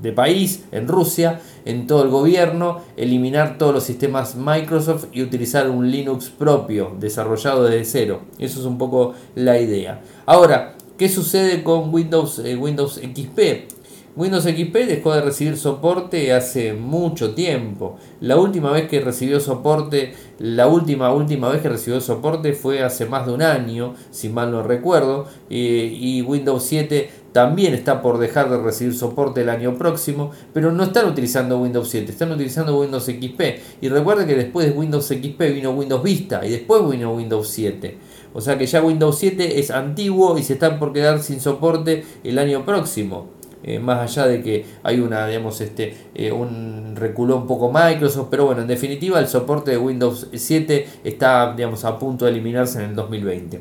de 0.00 0.12
país, 0.12 0.64
en 0.72 0.88
Rusia, 0.88 1.40
en 1.64 1.86
todo 1.86 2.02
el 2.04 2.08
gobierno, 2.08 2.80
eliminar 2.96 3.58
todos 3.58 3.74
los 3.74 3.84
sistemas 3.84 4.34
Microsoft 4.36 5.06
y 5.12 5.22
utilizar 5.22 5.68
un 5.68 5.90
Linux 5.90 6.30
propio, 6.30 6.96
desarrollado 6.98 7.64
desde 7.64 7.84
cero. 7.84 8.20
Eso 8.38 8.60
es 8.60 8.66
un 8.66 8.78
poco 8.78 9.14
la 9.34 9.60
idea. 9.60 10.00
Ahora, 10.24 10.76
¿qué 10.96 11.08
sucede 11.08 11.62
con 11.62 11.92
Windows, 11.92 12.38
eh, 12.38 12.56
Windows 12.56 12.94
XP? 12.94 13.75
Windows 14.16 14.44
XP 14.44 14.74
dejó 14.86 15.12
de 15.12 15.20
recibir 15.20 15.58
soporte 15.58 16.32
hace 16.32 16.72
mucho 16.72 17.34
tiempo. 17.34 17.98
La 18.22 18.38
última 18.38 18.72
vez 18.72 18.88
que 18.88 19.02
recibió 19.02 19.40
soporte, 19.40 20.14
la 20.38 20.68
última 20.68 21.12
última 21.12 21.50
vez 21.50 21.60
que 21.60 21.68
recibió 21.68 22.00
soporte 22.00 22.54
fue 22.54 22.82
hace 22.82 23.04
más 23.04 23.26
de 23.26 23.34
un 23.34 23.42
año, 23.42 23.92
si 24.10 24.30
mal 24.30 24.50
no 24.52 24.62
recuerdo, 24.62 25.26
eh, 25.50 25.94
y 25.94 26.22
Windows 26.22 26.62
7 26.62 27.10
también 27.32 27.74
está 27.74 28.00
por 28.00 28.16
dejar 28.16 28.48
de 28.48 28.56
recibir 28.56 28.94
soporte 28.94 29.42
el 29.42 29.50
año 29.50 29.76
próximo, 29.76 30.30
pero 30.54 30.72
no 30.72 30.84
están 30.84 31.06
utilizando 31.06 31.60
Windows 31.60 31.90
7, 31.90 32.10
están 32.10 32.32
utilizando 32.32 32.80
Windows 32.80 33.04
XP. 33.04 33.60
Y 33.82 33.90
recuerden 33.90 34.26
que 34.26 34.34
después 34.34 34.66
de 34.66 34.72
Windows 34.72 35.08
XP 35.08 35.38
vino 35.52 35.72
Windows 35.72 36.02
Vista 36.02 36.40
y 36.42 36.52
después 36.52 36.88
vino 36.88 37.12
Windows 37.12 37.48
7. 37.48 37.98
O 38.32 38.40
sea 38.40 38.56
que 38.56 38.64
ya 38.64 38.82
Windows 38.82 39.18
7 39.18 39.60
es 39.60 39.70
antiguo 39.70 40.38
y 40.38 40.42
se 40.42 40.54
están 40.54 40.78
por 40.78 40.94
quedar 40.94 41.22
sin 41.22 41.38
soporte 41.38 42.06
el 42.24 42.38
año 42.38 42.64
próximo. 42.64 43.35
Eh, 43.62 43.78
más 43.78 44.00
allá 44.00 44.28
de 44.28 44.42
que 44.42 44.64
hay 44.82 45.00
una, 45.00 45.26
digamos, 45.26 45.60
este, 45.60 45.96
eh, 46.14 46.30
un 46.30 46.94
reculó 46.94 47.36
un 47.36 47.46
poco 47.46 47.72
Microsoft, 47.72 48.28
pero 48.30 48.46
bueno, 48.46 48.62
en 48.62 48.68
definitiva 48.68 49.18
el 49.18 49.28
soporte 49.28 49.72
de 49.72 49.78
Windows 49.78 50.28
7 50.32 50.86
está, 51.04 51.54
digamos, 51.56 51.84
a 51.84 51.98
punto 51.98 52.24
de 52.26 52.32
eliminarse 52.32 52.78
en 52.82 52.90
el 52.90 52.94
2020. 52.94 53.60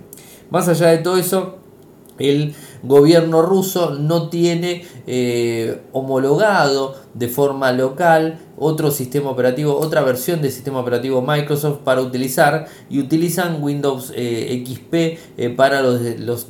Más 0.51 0.67
allá 0.67 0.87
de 0.87 0.99
todo 0.99 1.17
eso, 1.17 1.57
el 2.19 2.53
gobierno 2.83 3.41
ruso 3.41 3.95
no 3.95 4.29
tiene 4.29 4.85
eh, 5.07 5.81
homologado 5.91 6.95
de 7.13 7.27
forma 7.27 7.71
local 7.71 8.39
otro 8.57 8.91
sistema 8.91 9.29
operativo, 9.29 9.77
otra 9.77 10.01
versión 10.01 10.41
del 10.41 10.51
sistema 10.51 10.79
operativo 10.79 11.21
Microsoft 11.21 11.79
para 11.79 12.01
utilizar 12.01 12.67
y 12.89 12.99
utilizan 12.99 13.61
Windows 13.61 14.13
eh, 14.15 14.63
XP 14.65 14.93
eh, 15.37 15.49
para 15.49 15.81
los, 15.81 16.01
los, 16.19 16.47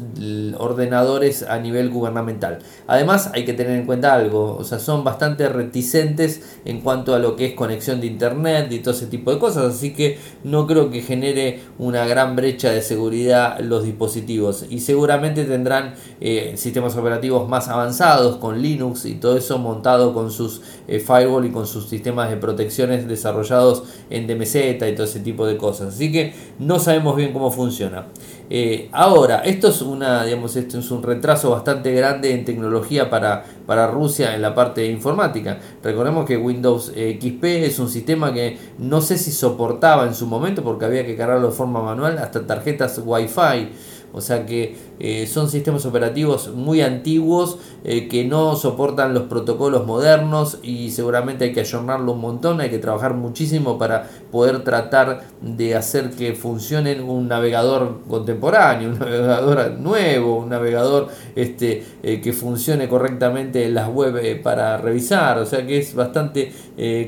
ordenadores 0.57 1.43
a 1.43 1.59
nivel 1.59 1.89
gubernamental. 1.89 2.59
Además 2.88 3.31
hay 3.33 3.45
que 3.45 3.53
tener 3.53 3.77
en 3.77 3.85
cuenta 3.85 4.13
algo, 4.13 4.55
o 4.57 4.63
sea, 4.63 4.79
son 4.79 5.03
bastante 5.03 5.50
reticentes 5.50 6.59
en 6.65 6.81
cuanto 6.81 7.15
a 7.15 7.19
lo 7.19 7.35
que 7.35 7.47
es 7.47 7.53
conexión 7.53 8.01
de 8.01 8.07
internet 8.07 8.71
y 8.71 8.79
todo 8.79 8.93
ese 8.93 9.07
tipo 9.07 9.31
de 9.31 9.39
cosas, 9.39 9.75
así 9.75 9.93
que 9.93 10.19
no 10.43 10.67
creo 10.67 10.89
que 10.91 11.01
genere 11.01 11.62
una 11.79 12.05
gran 12.05 12.35
brecha 12.35 12.71
de 12.71 12.81
seguridad 12.81 13.59
los 13.59 13.83
dispositivos 13.83 14.65
y 14.69 14.79
seguramente 14.79 15.45
tendrán 15.45 15.95
eh, 16.21 16.53
sistemas 16.57 16.95
operativos 16.95 17.47
más 17.50 17.67
avanzados 17.67 18.38
con 18.38 18.62
Linux 18.62 19.05
y 19.05 19.15
todo 19.15 19.38
eso 19.38 19.57
montado 19.57 20.13
con 20.13 20.31
sus 20.31 20.62
firewall 20.88 21.45
y 21.45 21.51
con 21.51 21.65
sus 21.65 21.89
sistemas 21.95 22.29
de 22.29 22.37
protecciones 22.37 23.07
desarrollados 23.07 23.83
en 24.09 24.27
DMZ 24.27 24.55
y 24.55 24.93
todo 24.95 25.05
ese 25.05 25.21
tipo 25.21 25.45
de 25.45 25.57
cosas. 25.57 25.95
Así 25.95 26.11
que 26.11 26.33
no 26.59 26.79
sabemos 26.79 27.15
bien 27.15 27.31
cómo 27.33 27.51
funciona. 27.51 28.07
Eh, 28.49 28.89
ahora, 28.91 29.39
esto 29.39 29.69
es 29.69 29.81
una, 29.81 30.23
digamos, 30.23 30.55
esto 30.55 30.77
es 30.77 30.91
un 30.91 31.01
retraso 31.01 31.51
bastante 31.51 31.93
grande 31.93 32.33
en 32.33 32.45
tecnología 32.45 33.09
para, 33.09 33.43
para 33.65 33.87
Rusia 33.87 34.35
en 34.35 34.41
la 34.41 34.53
parte 34.53 34.85
informática. 34.85 35.59
Recordemos 35.81 36.25
que 36.25 36.37
Windows 36.37 36.87
XP 36.87 37.43
es 37.43 37.79
un 37.79 37.89
sistema 37.89 38.33
que 38.33 38.57
no 38.77 39.01
sé 39.01 39.17
si 39.17 39.31
soportaba 39.31 40.05
en 40.05 40.13
su 40.13 40.27
momento 40.27 40.63
porque 40.63 40.85
había 40.85 41.05
que 41.05 41.15
cargarlo 41.15 41.47
de 41.47 41.53
forma 41.53 41.81
manual 41.81 42.17
hasta 42.17 42.45
tarjetas 42.45 43.01
Wi-Fi. 43.03 43.69
O 44.13 44.21
sea 44.21 44.45
que 44.45 44.75
eh, 44.99 45.27
son 45.27 45.49
sistemas 45.49 45.85
operativos 45.85 46.53
muy 46.53 46.81
antiguos 46.81 47.57
eh, 47.83 48.07
que 48.07 48.23
no 48.23 48.55
soportan 48.55 49.13
los 49.13 49.23
protocolos 49.23 49.85
modernos 49.85 50.59
y 50.63 50.91
seguramente 50.91 51.45
hay 51.45 51.53
que 51.53 51.59
ayornarlo 51.59 52.13
un 52.13 52.21
montón, 52.21 52.61
hay 52.61 52.69
que 52.69 52.79
trabajar 52.79 53.13
muchísimo 53.13 53.77
para 53.77 54.09
poder 54.31 54.63
tratar 54.63 55.25
de 55.41 55.75
hacer 55.75 56.11
que 56.11 56.33
funcione 56.33 57.01
un 57.01 57.27
navegador 57.27 58.03
contemporáneo, 58.07 58.89
un 58.89 58.99
navegador 58.99 59.71
nuevo, 59.79 60.37
un 60.37 60.49
navegador 60.49 61.09
este, 61.35 61.83
eh, 62.01 62.21
que 62.21 62.31
funcione 62.31 62.87
correctamente 62.87 63.65
en 63.65 63.73
las 63.75 63.89
web 63.89 64.41
para 64.41 64.77
revisar, 64.77 65.39
o 65.39 65.45
sea 65.45 65.65
que 65.67 65.77
es 65.77 65.93
bastante 65.93 66.51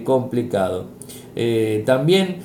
complicado. 0.03 0.98
También 1.86 2.38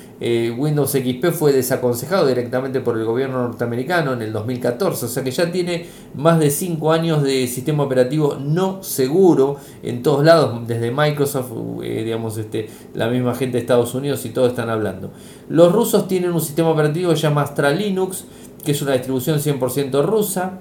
Windows 0.57 0.91
XP 0.91 1.31
fue 1.31 1.51
desaconsejado 1.51 2.27
directamente 2.27 2.79
por 2.79 2.95
el 2.97 3.05
gobierno 3.05 3.41
norteamericano 3.41 4.13
en 4.13 4.21
el 4.21 4.31
2014, 4.31 5.05
o 5.05 5.09
sea 5.09 5.23
que 5.23 5.31
ya 5.33 5.51
tiene 5.51 5.85
más 6.15 6.39
de 6.39 6.49
5 6.49 6.91
años 6.91 7.23
de 7.23 7.47
sistema 7.47 7.83
operativo 7.83 8.37
no 8.39 8.83
seguro 8.83 9.57
en 9.81 10.03
todos 10.03 10.23
lados, 10.23 10.67
desde 10.67 10.91
Microsoft, 10.91 11.51
eh, 11.83 12.03
digamos, 12.03 12.37
este, 12.37 12.69
la 12.93 13.09
misma 13.09 13.35
gente 13.35 13.53
de 13.53 13.61
Estados 13.61 13.93
Unidos 13.95 14.25
y 14.25 14.29
todos 14.29 14.49
están 14.49 14.69
hablando. 14.69 15.11
Los 15.49 15.71
rusos 15.71 16.07
tienen 16.07 16.31
un 16.31 16.41
sistema 16.41 16.69
operativo 16.69 17.09
que 17.11 17.17
se 17.17 17.23
llama 17.23 17.41
Astra 17.41 17.71
Linux, 17.71 18.25
que 18.63 18.71
es 18.71 18.81
una 18.81 18.93
distribución 18.93 19.39
100% 19.39 20.03
rusa 20.03 20.59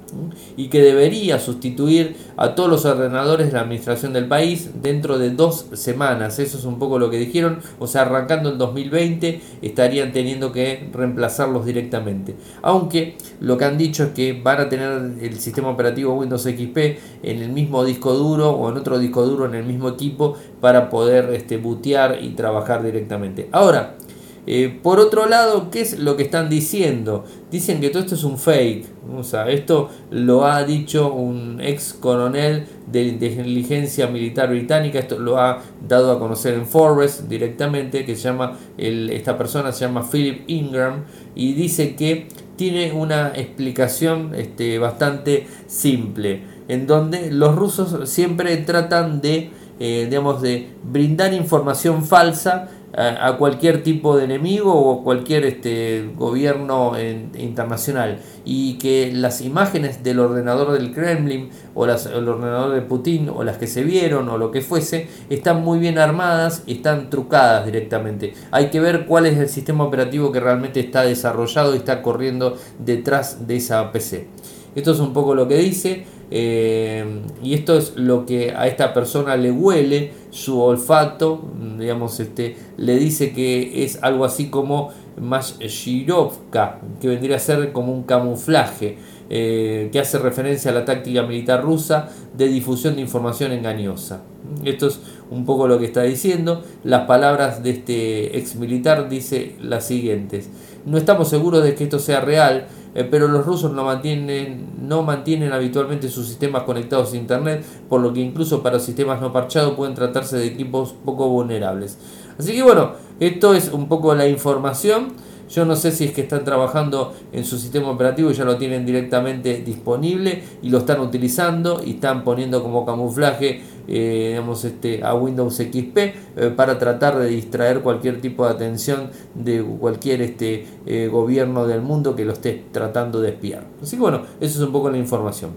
y 0.57 0.69
que 0.69 0.83
debería 0.83 1.39
sustituir 1.39 2.17
a 2.37 2.55
todos 2.55 2.69
los 2.69 2.85
ordenadores 2.85 3.49
de 3.49 3.53
la 3.53 3.61
administración 3.61 4.13
del 4.13 4.27
país 4.27 4.71
dentro 4.83 5.19
de 5.19 5.31
dos 5.31 5.67
semanas. 5.75 6.39
Eso 6.39 6.59
es 6.59 6.65
un 6.65 6.79
poco 6.79 6.99
lo 6.99 7.11
que 7.11 7.19
dijeron. 7.19 7.61
O 7.79 7.87
sea, 7.87 8.03
arrancando 8.03 8.51
en 8.51 8.59
2020 8.59 9.41
estarían 9.63 10.13
teniendo 10.13 10.53
que 10.53 10.89
reemplazarlos 10.93 11.65
directamente. 11.65 12.35
Aunque 12.63 13.17
lo 13.41 13.57
que 13.57 13.65
han 13.65 13.79
dicho 13.79 14.05
es 14.05 14.11
que 14.11 14.33
van 14.33 14.61
a 14.61 14.69
tener 14.69 15.15
el 15.21 15.39
sistema 15.39 15.71
operativo 15.71 16.15
Windows 16.15 16.43
XP 16.43 16.77
en 17.23 17.43
el 17.43 17.51
mismo 17.51 17.85
disco 17.85 18.15
duro 18.15 18.51
o 18.51 18.71
en 18.71 18.77
otro 18.77 18.99
disco 18.99 19.25
duro 19.25 19.47
en 19.47 19.55
el 19.55 19.65
mismo 19.65 19.89
equipo 19.89 20.37
para 20.61 20.91
poder 20.91 21.33
este, 21.33 21.57
bootear 21.57 22.19
y 22.23 22.31
trabajar 22.31 22.83
directamente. 22.83 23.49
Ahora, 23.53 23.97
eh, 24.45 24.81
por 24.83 24.99
otro 24.99 25.27
lado, 25.27 25.71
¿qué 25.71 25.81
es 25.81 26.01
lo 26.01 26.17
que 26.17 26.25
están 26.25 26.51
diciendo? 26.51 27.25
Dicen 27.51 27.81
que 27.81 27.91
todo 27.91 28.03
esto 28.03 28.17
es 28.17 28.25
un 28.25 28.39
fake. 28.39 28.87
O 29.17 29.23
sea, 29.23 29.49
esto 29.49 29.89
lo 30.11 30.45
ha 30.45 30.65
dicho 30.65 31.13
un 31.13 31.61
ex 31.61 31.93
coronel 31.93 32.67
de 32.89 33.05
inteligencia 33.05 34.09
militar 34.09 34.51
británica. 34.51 34.99
Esto 34.99 35.21
lo 35.21 35.39
ha 35.39 35.63
dado 35.87 36.11
a 36.11 36.19
conocer 36.19 36.55
en 36.55 36.67
Forbes 36.67 37.29
directamente. 37.29 38.05
Que 38.05 38.17
se 38.17 38.23
llama, 38.23 38.59
esta 38.77 39.39
persona 39.39 39.71
se 39.71 39.85
llama 39.85 40.03
Philip 40.11 40.43
Ingram. 40.49 41.05
Y 41.37 41.53
dice 41.53 41.95
que 41.95 42.27
tiene 42.57 42.93
una 42.93 43.29
explicación 43.37 44.35
este, 44.35 44.81
bastante 44.81 45.47
simple. 45.69 46.43
En 46.67 46.89
donde 46.89 47.31
los 47.31 47.55
rusos 47.55 48.09
siempre 48.09 48.57
tratan 48.57 49.21
de, 49.21 49.51
eh, 49.79 50.07
digamos, 50.11 50.43
de 50.43 50.69
brindar 50.83 51.33
información 51.33 52.05
falsa 52.05 52.71
a, 52.95 53.37
cualquier 53.39 53.83
tipo 53.83 54.17
de 54.17 54.25
enemigo 54.25 54.75
o 54.75 55.03
cualquier 55.03 55.45
este, 55.45 56.11
gobierno 56.17 56.93
internacional 57.39 58.19
y 58.45 58.75
que 58.79 59.11
las 59.13 59.41
imágenes 59.41 60.03
del 60.03 60.21
ordenador 60.21 60.73
del 60.73 60.93
Kremlin 60.93 61.51
o 61.75 61.87
las, 61.87 62.07
el 62.07 62.29
ordenador 62.29 62.75
de 62.75 62.83
Putin 62.83 63.31
o 63.31 63.45
las 63.45 63.57
que 63.57 63.67
se 63.67 63.83
vieron 63.83 64.29
o 64.29 64.39
lo 64.39 64.51
que 64.51 64.61
fuese 64.61 65.09
están 65.31 65.63
muy 65.63 65.79
bien 65.79 65.99
armadas 65.99 66.65
están 66.67 67.09
trucadas 67.09 67.65
directamente. 67.65 68.35
Hay 68.51 68.71
que 68.71 68.81
ver 68.81 69.07
cuál 69.07 69.27
es 69.27 69.39
el 69.39 69.49
sistema 69.49 69.85
operativo 69.85 70.33
que 70.33 70.41
realmente 70.41 70.81
está 70.81 71.03
desarrollado 71.03 71.75
y 71.75 71.79
está 71.79 72.03
corriendo 72.03 72.57
detrás 72.79 73.47
de 73.47 73.57
esa 73.57 73.91
PC. 73.93 74.29
Esto 74.75 74.93
es 74.93 75.01
un 75.01 75.13
poco 75.13 75.35
lo 75.35 75.49
que 75.49 75.59
dice. 75.59 76.07
Eh, 76.35 77.05
y 77.43 77.53
esto 77.53 77.77
es 77.77 77.93
lo 77.97 78.25
que 78.25 78.55
a 78.57 78.67
esta 78.67 78.95
persona 78.95 79.37
le 79.37 79.51
huele, 79.51 80.13
su 80.31 80.59
olfato, 80.63 81.43
digamos, 81.79 82.19
este, 82.21 82.57
le 82.79 82.97
dice 82.97 83.33
que 83.33 83.85
es 83.85 84.03
algo 84.03 84.25
así 84.25 84.49
como 84.49 84.89
Mashirovka, 85.21 86.81
que 87.03 87.09
vendría 87.09 87.37
a 87.37 87.39
ser 87.39 87.73
como 87.73 87.93
un 87.93 88.05
camuflaje, 88.05 88.97
eh, 89.29 89.91
que 89.93 90.01
hace 90.01 90.19
referencia 90.19 90.71
a 90.71 90.75
la 90.75 90.87
táctica 90.87 91.23
militar 91.23 91.63
rusa 91.63 92.09
de 92.35 92.49
difusión 92.49 92.95
de 92.95 93.03
información 93.03 93.53
engañosa. 93.53 94.23
Esto 94.65 94.87
es 94.87 95.01
un 95.31 95.45
poco 95.45 95.69
lo 95.69 95.79
que 95.79 95.85
está 95.85 96.03
diciendo. 96.03 96.65
Las 96.83 97.07
palabras 97.07 97.63
de 97.63 97.71
este 97.71 98.39
ex 98.39 98.57
militar 98.57 99.11
dice 99.11 99.57
las 99.61 99.87
siguientes. 99.87 100.49
No 100.87 100.97
estamos 100.97 101.29
seguros 101.29 101.63
de 101.63 101.75
que 101.75 101.85
esto 101.85 101.99
sea 101.99 102.21
real, 102.21 102.69
eh, 102.95 103.07
pero 103.11 103.29
los 103.29 103.47
rusos 103.47 103.73
no 103.73 103.85
mantienen, 103.85 104.67
no 104.81 105.03
mantienen 105.03 105.53
habitualmente 105.53 106.09
sus 106.09 106.27
sistemas 106.27 106.65
conectados 106.65 107.13
a 107.13 107.17
Internet, 107.17 107.65
por 107.89 108.01
lo 108.01 108.13
que 108.13 108.21
incluso 108.21 108.63
para 108.63 108.79
sistemas 108.79 109.21
no 109.21 109.33
parchados 109.33 109.75
pueden 109.75 109.95
tratarse 109.95 110.37
de 110.37 110.47
equipos 110.47 110.95
poco 111.05 111.29
vulnerables. 111.29 111.99
Así 112.39 112.53
que 112.53 112.63
bueno, 112.63 112.93
esto 113.21 113.55
es 113.55 113.73
un 113.73 113.89
poco 113.89 114.15
la 114.15 114.27
información. 114.29 115.09
Yo 115.53 115.67
no 115.67 115.77
sé 115.77 115.93
si 115.93 116.05
es 116.05 116.13
que 116.13 116.23
están 116.23 116.45
trabajando 116.45 117.15
en 117.31 117.45
su 117.45 117.59
sistema 117.59 117.91
operativo 117.91 118.31
y 118.31 118.35
ya 118.35 118.45
lo 118.45 118.57
tienen 118.57 118.87
directamente 118.87 119.63
disponible 119.65 120.43
y 120.63 120.71
lo 120.71 120.79
están 120.79 121.01
utilizando 121.01 121.83
y 121.85 121.93
están 121.93 122.25
poniendo 122.25 122.63
como 122.63 122.87
camuflaje 122.87 123.61
eh, 123.87 124.29
digamos, 124.31 124.65
este, 124.65 125.05
a 125.05 125.15
Windows 125.15 125.57
XP 125.57 125.97
eh, 125.97 126.15
para 126.57 126.79
tratar 126.79 127.19
de 127.19 127.27
distraer 127.29 127.81
cualquier 127.81 128.21
tipo 128.21 128.47
de 128.47 128.53
atención 128.53 129.11
de 129.35 129.63
cualquier 129.63 130.23
este, 130.23 130.67
eh, 130.87 131.09
gobierno 131.09 131.67
del 131.67 131.83
mundo 131.83 132.17
que 132.17 132.25
lo 132.25 132.33
esté 132.33 132.65
tratando 132.73 133.21
de 133.21 133.31
espiar. 133.31 133.65
Así 133.83 133.97
que 133.97 134.03
bueno, 134.03 134.23
eso 134.41 134.59
es 134.59 134.67
un 134.67 134.73
poco 134.73 134.91
la 134.91 134.99
información. 134.99 135.51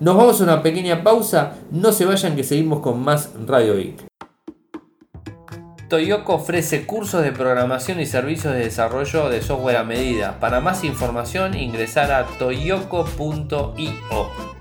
Nos 0.00 0.16
vamos 0.16 0.40
a 0.40 0.44
una 0.44 0.62
pequeña 0.62 1.02
pausa, 1.02 1.58
no 1.70 1.92
se 1.92 2.06
vayan 2.06 2.36
que 2.36 2.44
seguimos 2.44 2.80
con 2.80 3.02
más 3.02 3.30
Radio 3.46 3.76
Geek. 3.76 4.07
Toyoko 5.88 6.34
ofrece 6.34 6.84
cursos 6.84 7.22
de 7.22 7.32
programación 7.32 7.98
y 8.00 8.06
servicios 8.06 8.52
de 8.52 8.60
desarrollo 8.60 9.30
de 9.30 9.40
software 9.40 9.78
a 9.78 9.84
medida. 9.84 10.38
Para 10.38 10.60
más 10.60 10.84
información 10.84 11.56
ingresar 11.56 12.12
a 12.12 12.26
toyoko.io. 12.26 13.08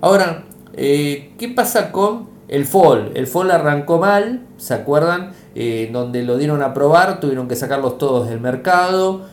Ahora, 0.00 0.44
eh, 0.72 1.32
¿qué 1.36 1.48
pasa 1.48 1.92
con 1.92 2.30
el 2.48 2.64
Fall? 2.64 3.10
El 3.14 3.26
Fall 3.26 3.50
arrancó 3.50 3.98
mal, 3.98 4.46
¿se 4.56 4.74
acuerdan? 4.74 5.32
Eh, 5.54 5.90
donde 5.92 6.22
lo 6.22 6.38
dieron 6.38 6.62
a 6.62 6.72
probar, 6.72 7.20
tuvieron 7.20 7.46
que 7.46 7.56
sacarlos 7.56 7.98
todos 7.98 8.28
del 8.28 8.40
mercado 8.40 9.30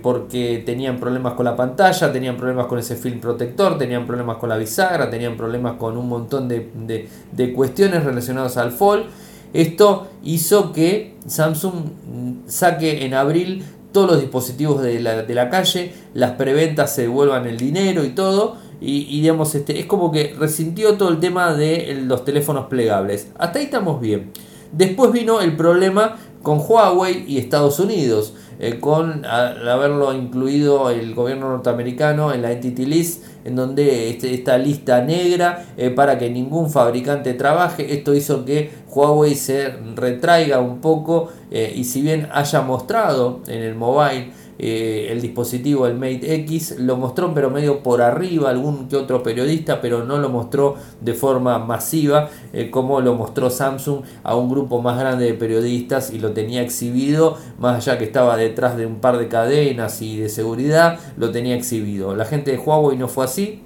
porque 0.00 0.62
tenían 0.64 1.00
problemas 1.00 1.32
con 1.32 1.44
la 1.44 1.56
pantalla, 1.56 2.12
tenían 2.12 2.36
problemas 2.36 2.66
con 2.66 2.78
ese 2.78 2.94
film 2.94 3.18
protector, 3.18 3.76
tenían 3.76 4.06
problemas 4.06 4.36
con 4.36 4.48
la 4.48 4.56
bisagra, 4.56 5.10
tenían 5.10 5.36
problemas 5.36 5.72
con 5.72 5.96
un 5.96 6.08
montón 6.08 6.46
de, 6.46 7.08
de 7.32 7.52
cuestiones 7.52 8.04
relacionadas 8.04 8.58
al 8.58 8.70
Fall. 8.70 9.06
Esto 9.52 10.08
hizo 10.22 10.72
que 10.72 11.14
Samsung 11.26 12.44
saque 12.46 13.04
en 13.04 13.14
abril 13.14 13.64
todos 13.92 14.10
los 14.10 14.20
dispositivos 14.20 14.82
de 14.82 15.00
la, 15.00 15.50
calle, 15.50 15.92
las 16.12 16.32
preventas 16.32 16.94
se 16.94 17.02
devuelvan 17.02 17.46
el 17.46 17.56
dinero 17.56 18.04
y 18.04 18.10
todo. 18.10 18.56
Y, 18.78 19.22
digamos, 19.22 19.54
este, 19.54 19.80
es 19.80 19.86
como 19.86 20.12
que 20.12 20.34
resintió 20.38 20.98
todo 20.98 21.08
el 21.08 21.18
tema 21.18 21.54
de 21.54 22.02
los 22.04 22.24
teléfonos 22.26 22.66
plegables. 22.66 23.28
Hasta 23.38 23.58
ahí 23.58 23.64
estamos 23.64 24.00
bien. 24.00 24.32
Después 24.72 25.12
vino 25.12 25.40
el 25.40 25.56
problema 25.56 26.16
con 26.42 26.60
Huawei 26.60 27.24
y 27.26 27.38
Estados 27.38 27.80
Unidos. 27.80 28.34
Eh, 28.58 28.80
con 28.80 29.26
haberlo 29.26 30.14
incluido 30.14 30.88
el 30.88 31.14
gobierno 31.14 31.50
norteamericano 31.50 32.32
en 32.32 32.40
la 32.40 32.52
Entity 32.52 32.86
List, 32.86 33.24
en 33.46 33.54
donde 33.54 34.10
este, 34.10 34.34
esta 34.34 34.58
lista 34.58 35.00
negra 35.02 35.64
eh, 35.76 35.90
para 35.90 36.18
que 36.18 36.28
ningún 36.28 36.68
fabricante 36.68 37.34
trabaje. 37.34 37.94
Esto 37.94 38.14
hizo 38.14 38.44
que 38.44 38.70
Huawei 38.92 39.34
se 39.34 39.68
retraiga 39.94 40.58
un 40.58 40.80
poco 40.80 41.28
eh, 41.50 41.72
y 41.74 41.84
si 41.84 42.02
bien 42.02 42.28
haya 42.32 42.62
mostrado 42.62 43.40
en 43.46 43.62
el 43.62 43.74
mobile 43.74 44.32
eh, 44.58 45.08
el 45.10 45.20
dispositivo, 45.20 45.86
el 45.86 45.94
Mate 45.94 46.34
X, 46.34 46.76
lo 46.78 46.96
mostró 46.96 47.34
pero 47.34 47.50
medio 47.50 47.82
por 47.82 48.00
arriba 48.02 48.50
algún 48.50 48.88
que 48.88 48.96
otro 48.96 49.22
periodista, 49.22 49.80
pero 49.80 50.04
no 50.04 50.18
lo 50.18 50.28
mostró 50.28 50.76
de 51.00 51.14
forma 51.14 51.58
masiva 51.58 52.30
eh, 52.52 52.70
como 52.70 53.00
lo 53.00 53.14
mostró 53.14 53.50
Samsung 53.50 54.02
a 54.22 54.36
un 54.36 54.48
grupo 54.48 54.80
más 54.80 54.98
grande 54.98 55.26
de 55.26 55.34
periodistas 55.34 56.12
y 56.12 56.18
lo 56.18 56.32
tenía 56.32 56.62
exhibido, 56.62 57.36
más 57.58 57.76
allá 57.76 57.98
que 57.98 58.04
estaba 58.04 58.36
detrás 58.36 58.76
de 58.76 58.86
un 58.86 58.96
par 58.96 59.18
de 59.18 59.28
cadenas 59.28 60.00
y 60.02 60.18
de 60.18 60.28
seguridad, 60.28 60.98
lo 61.16 61.30
tenía 61.30 61.54
exhibido. 61.54 62.14
La 62.14 62.24
gente 62.24 62.52
de 62.52 62.58
Huawei 62.58 62.96
no 62.96 63.08
fue 63.08 63.24
así, 63.24 63.62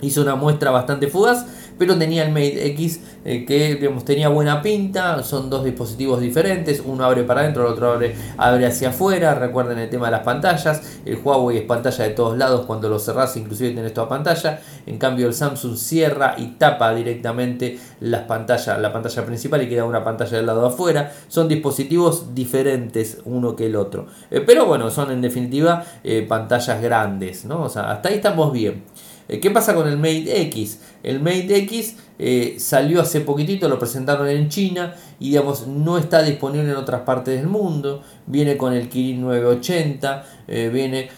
hizo 0.00 0.22
una 0.22 0.36
muestra 0.36 0.70
bastante 0.70 1.08
fugaz 1.08 1.46
pero 1.80 1.96
tenía 1.96 2.24
el 2.24 2.28
Mate 2.28 2.66
X 2.72 3.00
eh, 3.24 3.46
que 3.46 3.76
digamos, 3.76 4.04
tenía 4.04 4.28
buena 4.28 4.60
pinta, 4.60 5.22
son 5.22 5.48
dos 5.48 5.64
dispositivos 5.64 6.20
diferentes, 6.20 6.82
uno 6.84 7.04
abre 7.04 7.22
para 7.22 7.40
adentro, 7.40 7.66
el 7.66 7.72
otro 7.72 7.92
abre, 7.92 8.14
abre 8.36 8.66
hacia 8.66 8.90
afuera, 8.90 9.34
recuerden 9.34 9.78
el 9.78 9.88
tema 9.88 10.04
de 10.08 10.12
las 10.12 10.20
pantallas, 10.20 11.00
el 11.06 11.18
Huawei 11.24 11.56
es 11.56 11.62
pantalla 11.62 12.04
de 12.04 12.10
todos 12.10 12.36
lados, 12.36 12.66
cuando 12.66 12.90
lo 12.90 12.98
cerrás 12.98 13.34
inclusive 13.38 13.70
tenés 13.70 13.94
toda 13.94 14.10
pantalla, 14.10 14.60
en 14.84 14.98
cambio 14.98 15.26
el 15.26 15.32
Samsung 15.32 15.74
cierra 15.78 16.34
y 16.36 16.48
tapa 16.58 16.94
directamente 16.94 17.78
las 18.00 18.24
pantallas, 18.24 18.78
la 18.78 18.92
pantalla 18.92 19.24
principal 19.24 19.62
y 19.62 19.68
queda 19.70 19.86
una 19.86 20.04
pantalla 20.04 20.36
del 20.36 20.44
lado 20.44 20.66
afuera, 20.66 21.10
son 21.28 21.48
dispositivos 21.48 22.34
diferentes 22.34 23.22
uno 23.24 23.56
que 23.56 23.64
el 23.64 23.76
otro, 23.76 24.04
eh, 24.30 24.42
pero 24.46 24.66
bueno, 24.66 24.90
son 24.90 25.12
en 25.12 25.22
definitiva 25.22 25.82
eh, 26.04 26.26
pantallas 26.28 26.82
grandes, 26.82 27.46
¿no? 27.46 27.64
Hasta 27.64 28.06
ahí 28.06 28.16
estamos 28.16 28.52
bien. 28.52 28.82
Eh, 29.30 29.38
¿Qué 29.38 29.52
pasa 29.52 29.76
con 29.76 29.86
el 29.86 29.96
Mate 29.96 30.42
X? 30.42 30.80
El 31.04 31.20
Mate 31.20 31.56
X 31.58 31.96
eh, 32.18 32.56
salió 32.58 33.00
hace 33.00 33.20
poquitito, 33.20 33.68
lo 33.68 33.78
presentaron 33.78 34.26
en 34.28 34.48
China 34.48 34.96
y 35.20 35.28
digamos 35.28 35.68
no 35.68 35.98
está 35.98 36.22
disponible 36.22 36.68
en 36.68 36.76
otras 36.76 37.02
partes 37.02 37.38
del 37.38 37.46
mundo. 37.46 38.02
Viene 38.26 38.56
con 38.56 38.72
el 38.72 38.88
Kirin 38.88 39.20
980, 39.20 40.24
eh, 40.48 40.68
viene 40.72 41.10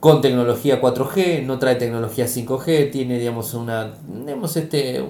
con 0.00 0.22
tecnología 0.22 0.80
4G, 0.80 1.44
no 1.44 1.58
trae 1.58 1.74
tecnología 1.74 2.26
5G, 2.26 2.90
tiene 2.90 3.18
digamos 3.18 3.52
una 3.52 3.92
digamos 4.24 4.56
este 4.56 5.04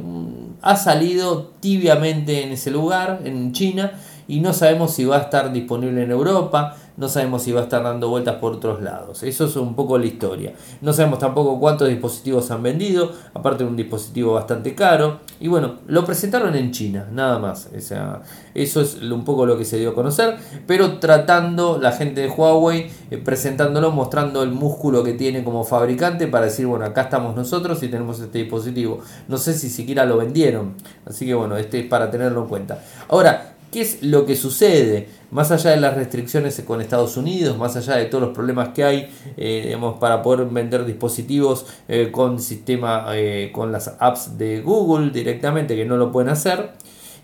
ha 0.60 0.74
salido 0.74 1.52
tibiamente 1.60 2.42
en 2.42 2.50
ese 2.50 2.72
lugar 2.72 3.20
en 3.24 3.52
China 3.52 3.92
y 4.26 4.40
no 4.40 4.52
sabemos 4.52 4.92
si 4.92 5.04
va 5.04 5.18
a 5.18 5.20
estar 5.20 5.52
disponible 5.52 6.02
en 6.02 6.10
Europa 6.10 6.76
no 7.00 7.08
sabemos 7.08 7.42
si 7.42 7.50
va 7.50 7.60
a 7.60 7.64
estar 7.64 7.82
dando 7.82 8.10
vueltas 8.10 8.34
por 8.36 8.52
otros 8.52 8.82
lados. 8.82 9.22
Eso 9.22 9.46
es 9.46 9.56
un 9.56 9.74
poco 9.74 9.96
la 9.96 10.04
historia. 10.04 10.52
No 10.82 10.92
sabemos 10.92 11.18
tampoco 11.18 11.58
cuántos 11.58 11.88
dispositivos 11.88 12.50
han 12.50 12.62
vendido, 12.62 13.10
aparte 13.32 13.64
de 13.64 13.70
un 13.70 13.74
dispositivo 13.74 14.34
bastante 14.34 14.74
caro. 14.74 15.20
Y 15.40 15.48
bueno, 15.48 15.76
lo 15.86 16.04
presentaron 16.04 16.54
en 16.54 16.72
China, 16.72 17.08
nada 17.10 17.38
más. 17.38 17.70
O 17.74 17.80
sea, 17.80 18.20
eso 18.54 18.82
es 18.82 18.96
un 18.96 19.24
poco 19.24 19.46
lo 19.46 19.56
que 19.56 19.64
se 19.64 19.78
dio 19.78 19.90
a 19.90 19.94
conocer, 19.94 20.36
pero 20.66 20.98
tratando 20.98 21.78
la 21.80 21.92
gente 21.92 22.20
de 22.20 22.28
Huawei, 22.28 22.90
eh, 23.10 23.16
presentándolo, 23.16 23.90
mostrando 23.92 24.42
el 24.42 24.50
músculo 24.50 25.02
que 25.02 25.14
tiene 25.14 25.42
como 25.42 25.64
fabricante 25.64 26.26
para 26.26 26.44
decir, 26.44 26.66
bueno, 26.66 26.84
acá 26.84 27.02
estamos 27.04 27.34
nosotros 27.34 27.82
y 27.82 27.88
tenemos 27.88 28.20
este 28.20 28.40
dispositivo. 28.40 29.00
No 29.26 29.38
sé 29.38 29.54
si 29.54 29.70
siquiera 29.70 30.04
lo 30.04 30.18
vendieron, 30.18 30.74
así 31.06 31.24
que 31.24 31.32
bueno, 31.32 31.56
este 31.56 31.80
es 31.80 31.86
para 31.86 32.10
tenerlo 32.10 32.42
en 32.42 32.48
cuenta. 32.48 32.84
Ahora, 33.08 33.54
¿qué 33.72 33.80
es 33.80 34.02
lo 34.02 34.26
que 34.26 34.36
sucede? 34.36 35.19
Más 35.30 35.50
allá 35.50 35.70
de 35.70 35.76
las 35.78 35.94
restricciones 35.94 36.60
con 36.66 36.80
Estados 36.80 37.16
Unidos, 37.16 37.56
más 37.56 37.76
allá 37.76 37.96
de 37.96 38.06
todos 38.06 38.22
los 38.24 38.34
problemas 38.34 38.70
que 38.70 38.84
hay 38.84 39.08
eh, 39.36 39.76
para 39.98 40.22
poder 40.22 40.46
vender 40.46 40.84
dispositivos 40.84 41.66
eh, 41.88 42.10
con 42.10 42.40
sistema, 42.40 43.06
eh, 43.12 43.50
con 43.52 43.72
las 43.72 43.96
apps 43.98 44.36
de 44.38 44.60
Google 44.60 45.10
directamente, 45.10 45.76
que 45.76 45.84
no 45.84 45.96
lo 45.96 46.10
pueden 46.10 46.30
hacer, 46.30 46.72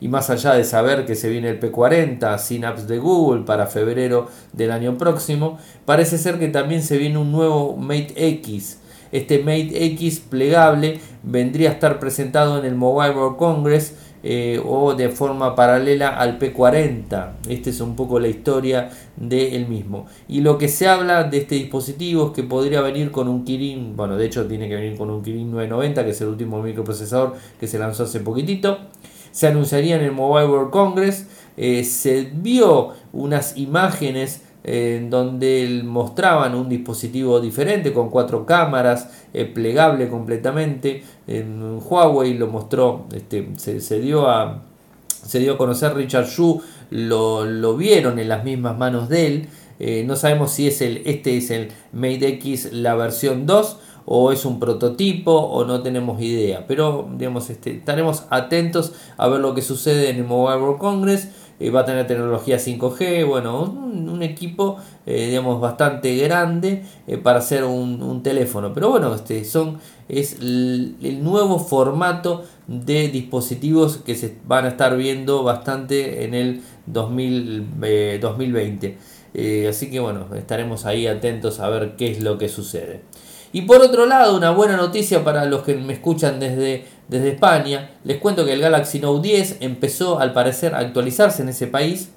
y 0.00 0.08
más 0.08 0.30
allá 0.30 0.54
de 0.54 0.64
saber 0.64 1.06
que 1.06 1.14
se 1.14 1.30
viene 1.30 1.48
el 1.48 1.60
P40 1.60 2.38
sin 2.38 2.64
apps 2.64 2.86
de 2.86 2.98
Google 2.98 3.44
para 3.44 3.66
febrero 3.66 4.28
del 4.52 4.70
año 4.70 4.98
próximo, 4.98 5.58
parece 5.84 6.18
ser 6.18 6.38
que 6.38 6.48
también 6.48 6.82
se 6.82 6.98
viene 6.98 7.18
un 7.18 7.32
nuevo 7.32 7.76
Mate 7.76 8.12
X. 8.16 8.80
Este 9.12 9.38
Mate 9.38 9.84
X 9.86 10.20
plegable 10.20 11.00
vendría 11.22 11.70
a 11.70 11.72
estar 11.72 11.98
presentado 11.98 12.58
en 12.58 12.64
el 12.64 12.74
Mobile 12.74 13.14
World 13.14 13.36
Congress 13.36 13.94
eh, 14.22 14.60
o 14.64 14.94
de 14.94 15.08
forma 15.08 15.54
paralela 15.54 16.08
al 16.08 16.38
P40. 16.38 17.32
Esta 17.48 17.70
es 17.70 17.80
un 17.80 17.94
poco 17.94 18.18
la 18.18 18.28
historia 18.28 18.90
del 19.16 19.68
mismo. 19.68 20.06
Y 20.28 20.40
lo 20.40 20.58
que 20.58 20.68
se 20.68 20.88
habla 20.88 21.24
de 21.24 21.38
este 21.38 21.54
dispositivo 21.54 22.26
es 22.26 22.32
que 22.32 22.42
podría 22.42 22.80
venir 22.80 23.10
con 23.10 23.28
un 23.28 23.44
Kirin, 23.44 23.96
bueno, 23.96 24.16
de 24.16 24.26
hecho 24.26 24.46
tiene 24.46 24.68
que 24.68 24.74
venir 24.74 24.96
con 24.96 25.10
un 25.10 25.22
Kirin 25.22 25.50
990, 25.50 26.04
que 26.04 26.10
es 26.10 26.20
el 26.20 26.28
último 26.28 26.62
microprocesador 26.62 27.34
que 27.60 27.66
se 27.66 27.78
lanzó 27.78 28.04
hace 28.04 28.20
poquitito. 28.20 28.78
Se 29.30 29.46
anunciaría 29.46 29.96
en 29.96 30.02
el 30.02 30.12
Mobile 30.12 30.48
World 30.48 30.70
Congress. 30.70 31.26
Eh, 31.56 31.84
se 31.84 32.30
vio 32.32 32.94
unas 33.12 33.56
imágenes 33.56 34.42
en 34.66 35.10
donde 35.10 35.80
mostraban 35.84 36.56
un 36.56 36.68
dispositivo 36.68 37.40
diferente 37.40 37.92
con 37.92 38.10
cuatro 38.10 38.44
cámaras, 38.44 39.08
eh, 39.32 39.44
plegable 39.44 40.08
completamente. 40.08 41.04
En 41.28 41.78
Huawei 41.80 42.34
lo 42.34 42.48
mostró, 42.48 43.06
este, 43.14 43.48
se, 43.56 44.00
dio 44.00 44.28
a, 44.28 44.64
se 45.08 45.38
dio 45.38 45.52
a 45.54 45.56
conocer 45.56 45.94
Richard 45.94 46.26
Xu, 46.26 46.60
lo, 46.90 47.76
vieron 47.76 48.18
en 48.18 48.28
las 48.28 48.42
mismas 48.42 48.76
manos 48.76 49.08
de 49.08 49.26
él. 49.28 49.48
Eh, 49.78 50.02
no 50.04 50.16
sabemos 50.16 50.50
si 50.50 50.66
es 50.66 50.80
el, 50.80 51.02
este 51.04 51.36
es 51.36 51.52
el 51.52 51.68
Mate 51.92 52.26
X 52.28 52.72
la 52.72 52.96
versión 52.96 53.46
2 53.46 53.78
o 54.04 54.32
es 54.32 54.44
un 54.44 54.58
prototipo 54.58 55.32
o 55.32 55.64
no 55.64 55.82
tenemos 55.82 56.20
idea. 56.20 56.66
Pero 56.66 57.08
digamos, 57.16 57.50
este, 57.50 57.76
estaremos 57.76 58.24
atentos 58.30 58.94
a 59.16 59.28
ver 59.28 59.40
lo 59.40 59.54
que 59.54 59.62
sucede 59.62 60.10
en 60.10 60.16
el 60.16 60.24
Mobile 60.24 60.60
World 60.60 60.78
Congress. 60.78 61.28
Eh, 61.58 61.70
va 61.70 61.80
a 61.80 61.84
tener 61.86 62.06
tecnología 62.06 62.58
5G, 62.58 63.26
bueno, 63.26 63.62
un, 63.62 64.22
equipo 64.22 64.78
eh, 65.04 65.26
digamos 65.28 65.60
bastante 65.60 66.16
grande 66.16 66.82
eh, 67.06 67.18
para 67.18 67.38
hacer 67.38 67.64
un, 67.64 68.22
teléfono, 68.22 68.72
pero 68.72 68.88
bueno, 68.90 69.14
este 69.14 69.44
son 69.44 69.78
es 70.08 70.38
el, 70.40 70.96
nuevo 71.22 71.58
formato 71.58 72.44
de 72.66 73.08
dispositivos 73.08 73.98
que 73.98 74.14
se 74.14 74.38
van 74.46 74.64
a 74.64 74.68
estar 74.68 74.96
viendo 74.96 75.42
bastante 75.42 76.24
en 76.24 76.32
el 76.34 76.62
2020. 76.86 78.96
así 79.68 79.90
que 79.90 80.00
bueno, 80.00 80.26
estaremos 80.34 80.86
ahí 80.86 81.06
atentos 81.06 81.60
a 81.60 81.68
ver 81.68 81.96
qué 81.96 82.10
es 82.10 82.22
lo 82.22 82.38
que 82.38 82.48
sucede. 82.48 83.02
Y 83.52 83.62
por 83.62 83.80
otro 83.80 84.06
lado, 84.06 84.36
una 84.36 84.50
buena 84.50 84.76
noticia 84.76 85.22
para 85.24 85.46
los 85.46 85.62
que 85.62 85.76
me 85.76 85.94
escuchan 85.94 86.40
desde 86.40 86.84
desde 87.08 87.30
España. 87.30 87.90
Les 88.04 88.18
cuento 88.18 88.44
que 88.44 88.52
el 88.52 88.60
Galaxy 88.60 88.98
Note 88.98 89.28
10 89.28 89.56
empezó 89.60 90.18
al 90.18 90.32
parecer 90.32 90.74
a 90.74 90.78
actualizarse 90.78 91.42
en 91.42 91.48
ese 91.48 91.66
país. 91.66 92.10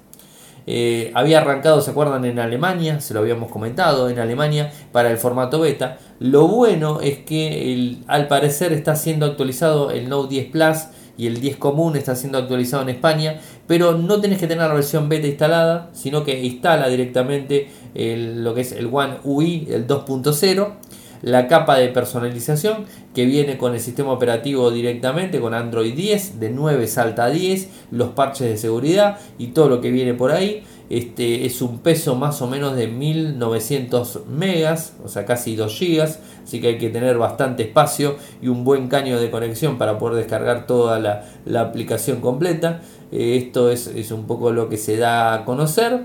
Eh, 0.66 1.10
había 1.14 1.38
arrancado, 1.38 1.80
¿se 1.80 1.90
acuerdan? 1.90 2.24
En 2.24 2.38
Alemania, 2.38 3.00
se 3.00 3.14
lo 3.14 3.20
habíamos 3.20 3.50
comentado, 3.50 4.08
en 4.10 4.18
Alemania 4.18 4.72
para 4.92 5.10
el 5.10 5.16
formato 5.16 5.60
beta. 5.60 5.98
Lo 6.18 6.48
bueno 6.48 7.00
es 7.00 7.18
que 7.18 7.98
al 8.06 8.28
parecer 8.28 8.72
está 8.72 8.94
siendo 8.94 9.26
actualizado 9.26 9.90
el 9.90 10.08
Note 10.08 10.34
10 10.34 10.50
Plus 10.50 10.76
y 11.16 11.26
el 11.26 11.40
10 11.40 11.56
común 11.56 11.96
está 11.96 12.14
siendo 12.14 12.38
actualizado 12.38 12.82
en 12.82 12.90
España, 12.90 13.40
pero 13.66 13.92
no 13.92 14.20
tenés 14.20 14.38
que 14.38 14.46
tener 14.46 14.66
la 14.66 14.74
versión 14.74 15.08
beta 15.08 15.26
instalada, 15.26 15.90
sino 15.92 16.24
que 16.24 16.42
instala 16.42 16.88
directamente 16.88 17.68
lo 17.94 18.54
que 18.54 18.60
es 18.60 18.72
el 18.72 18.88
One 18.92 19.18
UI, 19.24 19.68
el 19.70 19.86
2.0 19.86 20.72
la 21.22 21.48
capa 21.48 21.76
de 21.76 21.88
personalización 21.88 22.86
que 23.14 23.24
viene 23.24 23.58
con 23.58 23.74
el 23.74 23.80
sistema 23.80 24.12
operativo 24.12 24.70
directamente 24.70 25.40
con 25.40 25.54
Android 25.54 25.94
10, 25.94 26.38
de 26.38 26.50
9 26.50 26.86
salta 26.86 27.24
a 27.24 27.30
10, 27.30 27.68
los 27.90 28.10
parches 28.10 28.48
de 28.48 28.56
seguridad 28.56 29.18
y 29.38 29.48
todo 29.48 29.68
lo 29.68 29.80
que 29.80 29.90
viene 29.90 30.14
por 30.14 30.30
ahí. 30.30 30.62
Este 30.90 31.46
es 31.46 31.62
un 31.62 31.78
peso 31.78 32.16
más 32.16 32.42
o 32.42 32.48
menos 32.48 32.74
de 32.74 32.88
1900 32.88 34.22
megas, 34.28 34.94
o 35.04 35.08
sea 35.08 35.24
casi 35.24 35.54
2 35.54 35.72
gigas, 35.72 36.18
así 36.42 36.60
que 36.60 36.68
hay 36.68 36.78
que 36.78 36.90
tener 36.90 37.16
bastante 37.16 37.62
espacio 37.62 38.16
y 38.42 38.48
un 38.48 38.64
buen 38.64 38.88
caño 38.88 39.20
de 39.20 39.30
conexión 39.30 39.78
para 39.78 39.98
poder 39.98 40.16
descargar 40.16 40.66
toda 40.66 40.98
la, 40.98 41.60
aplicación 41.60 42.20
completa. 42.20 42.82
Eh, 43.12 43.36
esto 43.36 43.70
es, 43.70 43.88
es 43.88 44.10
un 44.12 44.26
poco 44.26 44.52
lo 44.52 44.68
que 44.68 44.76
se 44.76 44.96
da 44.96 45.34
a 45.34 45.44
conocer 45.44 46.00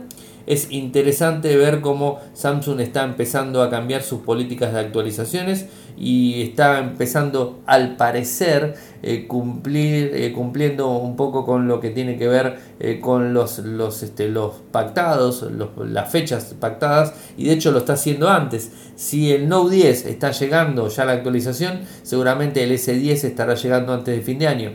es 0.47 0.71
interesante 0.71 1.55
ver 1.55 1.81
cómo 1.81 2.19
Samsung 2.33 2.79
está 2.79 3.03
empezando 3.03 3.61
a 3.61 3.69
cambiar 3.69 4.03
sus 4.03 4.21
políticas 4.21 4.73
de 4.73 4.79
actualizaciones 4.79 5.65
y 5.97 6.41
está 6.41 6.79
empezando 6.79 7.61
al 7.65 7.95
parecer 7.95 8.75
eh, 9.01 9.27
cumplir, 9.27 10.11
eh, 10.13 10.33
cumpliendo 10.33 10.89
un 10.89 11.15
poco 11.15 11.45
con 11.45 11.67
lo 11.67 11.79
que 11.79 11.91
tiene 11.91 12.17
que 12.17 12.27
ver 12.27 12.57
eh, 12.79 12.99
con 12.99 13.33
los, 13.33 13.59
los, 13.59 14.03
este, 14.03 14.27
los 14.27 14.55
pactados, 14.71 15.45
las 15.85 16.11
fechas 16.11 16.55
pactadas 16.59 17.13
y 17.37 17.45
de 17.45 17.53
hecho 17.53 17.71
lo 17.71 17.79
está 17.79 17.93
haciendo 17.93 18.29
antes. 18.29 18.71
Si 18.95 19.31
el 19.31 19.47
Note 19.47 19.75
10 19.75 20.05
está 20.05 20.31
llegando 20.31 20.87
ya 20.87 21.05
la 21.05 21.13
actualización, 21.13 21.81
seguramente 22.01 22.63
el 22.63 22.71
S10 22.71 23.25
estará 23.25 23.55
llegando 23.55 23.93
antes 23.93 24.15
de 24.15 24.21
fin 24.21 24.39
de 24.39 24.47
año. 24.47 24.73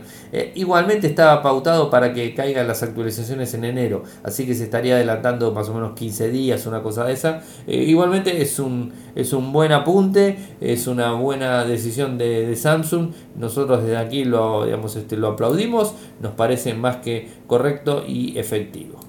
igualmente 0.55 1.07
estaba 1.07 1.41
pautado 1.41 1.89
para 1.89 2.13
que 2.13 2.33
caigan 2.33 2.67
las 2.67 2.83
actualizaciones 2.83 3.53
en 3.53 3.65
enero, 3.65 4.03
así 4.23 4.45
que 4.45 4.53
se 4.53 4.63
estaría 4.63 4.95
adelantando 4.95 5.51
más 5.51 5.60
o 5.69 5.73
menos 5.73 5.93
15 5.93 6.29
días, 6.29 6.65
una 6.65 6.81
cosa 6.81 7.05
de 7.05 7.13
esa. 7.13 7.43
igualmente 7.67 8.41
es 8.41 8.59
un, 8.59 8.91
es 9.15 9.33
un 9.33 9.51
buen 9.51 9.71
apunte, 9.71 10.37
es 10.59 10.87
una 10.87 11.13
buena 11.13 11.63
decisión 11.65 12.17
de, 12.17 12.55
Samsung. 12.55 13.11
Nosotros 13.35 13.83
desde 13.83 13.97
aquí 13.97 14.23
lo, 14.23 14.65
digamos, 14.65 14.95
este, 14.95 15.17
lo 15.17 15.29
aplaudimos. 15.29 15.93
Nos 16.21 16.33
parece 16.33 16.73
más 16.73 16.97
que 16.97 17.29
correcto 17.47 18.03
y 18.07 18.37
efectivo. 18.37 18.99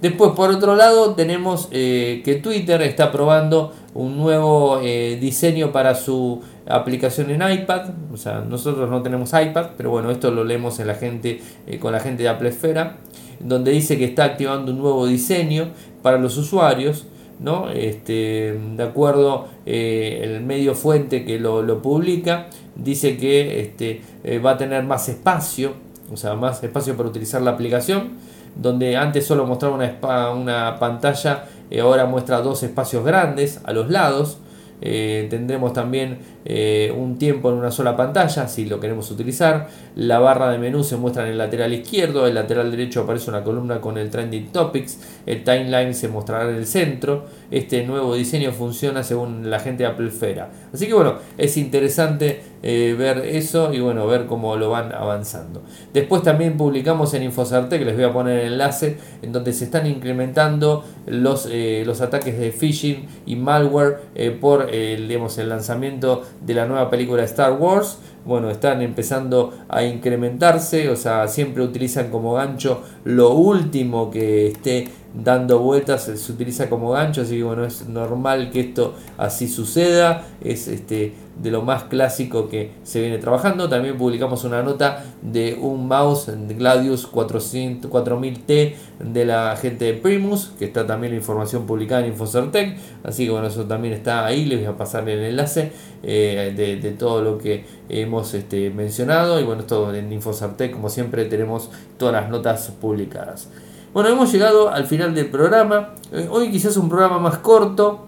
Después, 0.00 0.30
por 0.36 0.50
otro 0.50 0.76
lado, 0.76 1.14
tenemos 1.14 1.68
eh, 1.72 2.22
que 2.24 2.36
Twitter 2.36 2.80
está 2.82 3.10
probando 3.10 3.72
un 3.94 4.16
nuevo 4.16 4.78
eh, 4.80 5.18
diseño 5.20 5.72
para 5.72 5.96
su 5.96 6.40
aplicación 6.68 7.30
en 7.30 7.42
iPad. 7.42 7.90
O 8.12 8.16
sea, 8.16 8.44
nosotros 8.48 8.88
no 8.88 9.02
tenemos 9.02 9.32
iPad, 9.32 9.70
pero 9.76 9.90
bueno, 9.90 10.12
esto 10.12 10.30
lo 10.30 10.44
leemos 10.44 10.78
en 10.78 10.86
la 10.86 10.94
gente, 10.94 11.40
eh, 11.66 11.78
con 11.80 11.92
la 11.92 11.98
gente 11.98 12.22
de 12.22 12.28
Apple 12.28 12.50
Esfera, 12.50 12.98
donde 13.40 13.70
dice 13.72 13.98
que 13.98 14.04
está 14.04 14.24
activando 14.24 14.72
un 14.72 14.78
nuevo 14.78 15.06
diseño 15.06 15.68
para 16.02 16.18
los 16.18 16.36
usuarios. 16.36 17.06
¿no? 17.40 17.70
Este, 17.70 18.58
de 18.76 18.82
acuerdo 18.82 19.46
eh, 19.64 20.20
el 20.22 20.40
medio 20.42 20.74
fuente 20.74 21.24
que 21.24 21.38
lo, 21.38 21.82
publica, 21.82 22.48
dice 22.74 23.16
que 23.16 23.60
este, 23.60 24.02
eh, 24.24 24.38
va 24.38 24.52
a 24.52 24.56
tener 24.56 24.84
más 24.84 25.08
espacio, 25.08 25.74
o 26.12 26.16
sea, 26.16 26.34
más 26.34 26.62
espacio 26.62 26.96
para 26.96 27.08
utilizar 27.08 27.42
la 27.42 27.52
aplicación, 27.52 28.14
donde 28.56 28.96
antes 28.96 29.26
solo 29.26 29.46
mostraba 29.46 29.76
una, 29.76 30.32
una 30.32 30.78
pantalla, 30.78 31.44
eh, 31.70 31.80
ahora 31.80 32.06
muestra 32.06 32.40
dos 32.40 32.62
espacios 32.62 33.04
grandes 33.04 33.60
a 33.64 33.72
los 33.72 33.90
lados. 33.90 34.38
tendremos 34.80 35.72
también 35.72 36.18
eh, 36.44 36.94
un 36.96 37.18
tiempo 37.18 37.50
en 37.50 37.56
una 37.56 37.70
sola 37.70 37.96
pantalla 37.96 38.48
si 38.48 38.66
lo 38.66 38.80
queremos 38.80 39.10
utilizar. 39.10 39.68
La 39.96 40.18
barra 40.18 40.50
de 40.50 40.58
menú 40.58 40.84
se 40.84 40.96
muestra 40.96 41.24
en 41.24 41.32
el 41.32 41.38
lateral 41.38 41.72
izquierdo, 41.72 42.26
el 42.26 42.34
lateral 42.34 42.70
derecho 42.70 43.02
aparece 43.02 43.30
una 43.30 43.42
columna 43.42 43.80
con 43.80 43.98
el 43.98 44.10
Trending 44.10 44.52
Topics, 44.52 45.00
el 45.26 45.44
timeline 45.44 45.94
se 45.94 46.08
mostrará 46.08 46.48
en 46.50 46.56
el 46.56 46.66
centro. 46.66 47.26
Este 47.50 47.84
nuevo 47.84 48.14
diseño 48.14 48.52
funciona 48.52 49.02
según 49.02 49.50
la 49.50 49.58
gente 49.58 49.82
de 49.82 49.88
Apple 49.88 50.10
Fera. 50.10 50.50
Así 50.72 50.86
que 50.86 50.94
bueno, 50.94 51.14
es 51.36 51.56
interesante 51.56 52.42
eh, 52.62 52.94
ver 52.98 53.18
eso 53.18 53.72
y 53.72 53.80
bueno, 53.80 54.06
ver 54.06 54.26
cómo 54.26 54.56
lo 54.56 54.70
van 54.70 54.92
avanzando. 54.92 55.62
Después 55.92 56.22
también 56.22 56.56
publicamos 56.56 57.14
en 57.14 57.22
Infocerte, 57.22 57.78
que 57.78 57.84
les 57.84 57.94
voy 57.94 58.04
a 58.04 58.12
poner 58.12 58.40
el 58.40 58.52
enlace, 58.52 58.98
en 59.22 59.32
donde 59.32 59.52
se 59.52 59.64
están 59.64 59.86
incrementando 59.86 60.84
los, 61.06 61.48
eh, 61.50 61.82
los 61.86 62.00
ataques 62.00 62.38
de 62.38 62.52
phishing 62.52 63.06
y 63.26 63.36
malware 63.36 63.98
por 64.40 64.70
digamos, 64.70 65.38
el 65.38 65.48
lanzamiento 65.48 66.22
de 66.40 66.54
la 66.54 66.66
nueva 66.66 66.90
película 66.90 67.22
Star 67.24 67.52
Wars. 67.52 67.98
Bueno, 68.24 68.50
están 68.50 68.82
empezando 68.82 69.54
a 69.68 69.84
incrementarse, 69.84 70.90
o 70.90 70.96
sea, 70.96 71.28
siempre 71.28 71.62
utilizan 71.62 72.10
como 72.10 72.34
gancho 72.34 72.82
lo 73.04 73.32
último 73.32 74.10
que 74.10 74.48
esté 74.48 74.88
dando 75.14 75.60
vueltas, 75.60 76.10
se 76.14 76.32
utiliza 76.32 76.68
como 76.68 76.90
gancho, 76.90 77.22
así 77.22 77.36
que 77.36 77.42
bueno, 77.42 77.64
es 77.64 77.88
normal 77.88 78.50
que 78.50 78.60
esto 78.60 78.94
así 79.16 79.48
suceda, 79.48 80.26
es 80.42 80.68
este 80.68 81.14
de 81.38 81.50
lo 81.50 81.62
más 81.62 81.84
clásico 81.84 82.48
que 82.48 82.72
se 82.82 83.00
viene 83.00 83.18
trabajando. 83.18 83.68
También 83.68 83.96
publicamos 83.96 84.44
una 84.44 84.62
nota 84.62 85.04
de 85.22 85.56
un 85.60 85.86
mouse 85.86 86.30
Gladius 86.48 87.06
400, 87.06 87.90
4000T 87.90 88.74
de 89.00 89.24
la 89.24 89.56
gente 89.56 89.86
de 89.86 89.94
Primus, 89.94 90.52
que 90.58 90.66
está 90.66 90.86
también 90.86 91.12
la 91.12 91.18
información 91.18 91.66
publicada 91.66 92.02
en 92.02 92.12
Infocertec. 92.12 92.76
Así 93.04 93.24
que 93.24 93.30
bueno, 93.30 93.46
eso 93.46 93.64
también 93.64 93.94
está 93.94 94.26
ahí. 94.26 94.44
Les 94.44 94.58
voy 94.58 94.68
a 94.68 94.76
pasar 94.76 95.08
el 95.08 95.20
enlace 95.20 95.72
eh, 96.02 96.52
de, 96.56 96.90
todo 96.92 97.22
lo 97.22 97.38
que 97.38 97.64
hemos 97.88 98.34
este, 98.34 98.70
mencionado. 98.70 99.40
Y 99.40 99.44
bueno, 99.44 99.62
esto 99.62 99.94
en 99.94 100.12
Infocertec, 100.12 100.72
como 100.72 100.88
siempre, 100.88 101.24
tenemos 101.26 101.70
todas 101.98 102.14
las 102.14 102.30
notas 102.30 102.72
publicadas. 102.80 103.48
Bueno, 103.92 104.10
hemos 104.10 104.32
llegado 104.32 104.70
al 104.70 104.86
final 104.86 105.14
del 105.14 105.30
programa. 105.30 105.94
Eh, 106.12 106.28
hoy 106.30 106.50
quizás 106.50 106.76
un 106.76 106.88
programa 106.88 107.18
más 107.18 107.38
corto. 107.38 108.06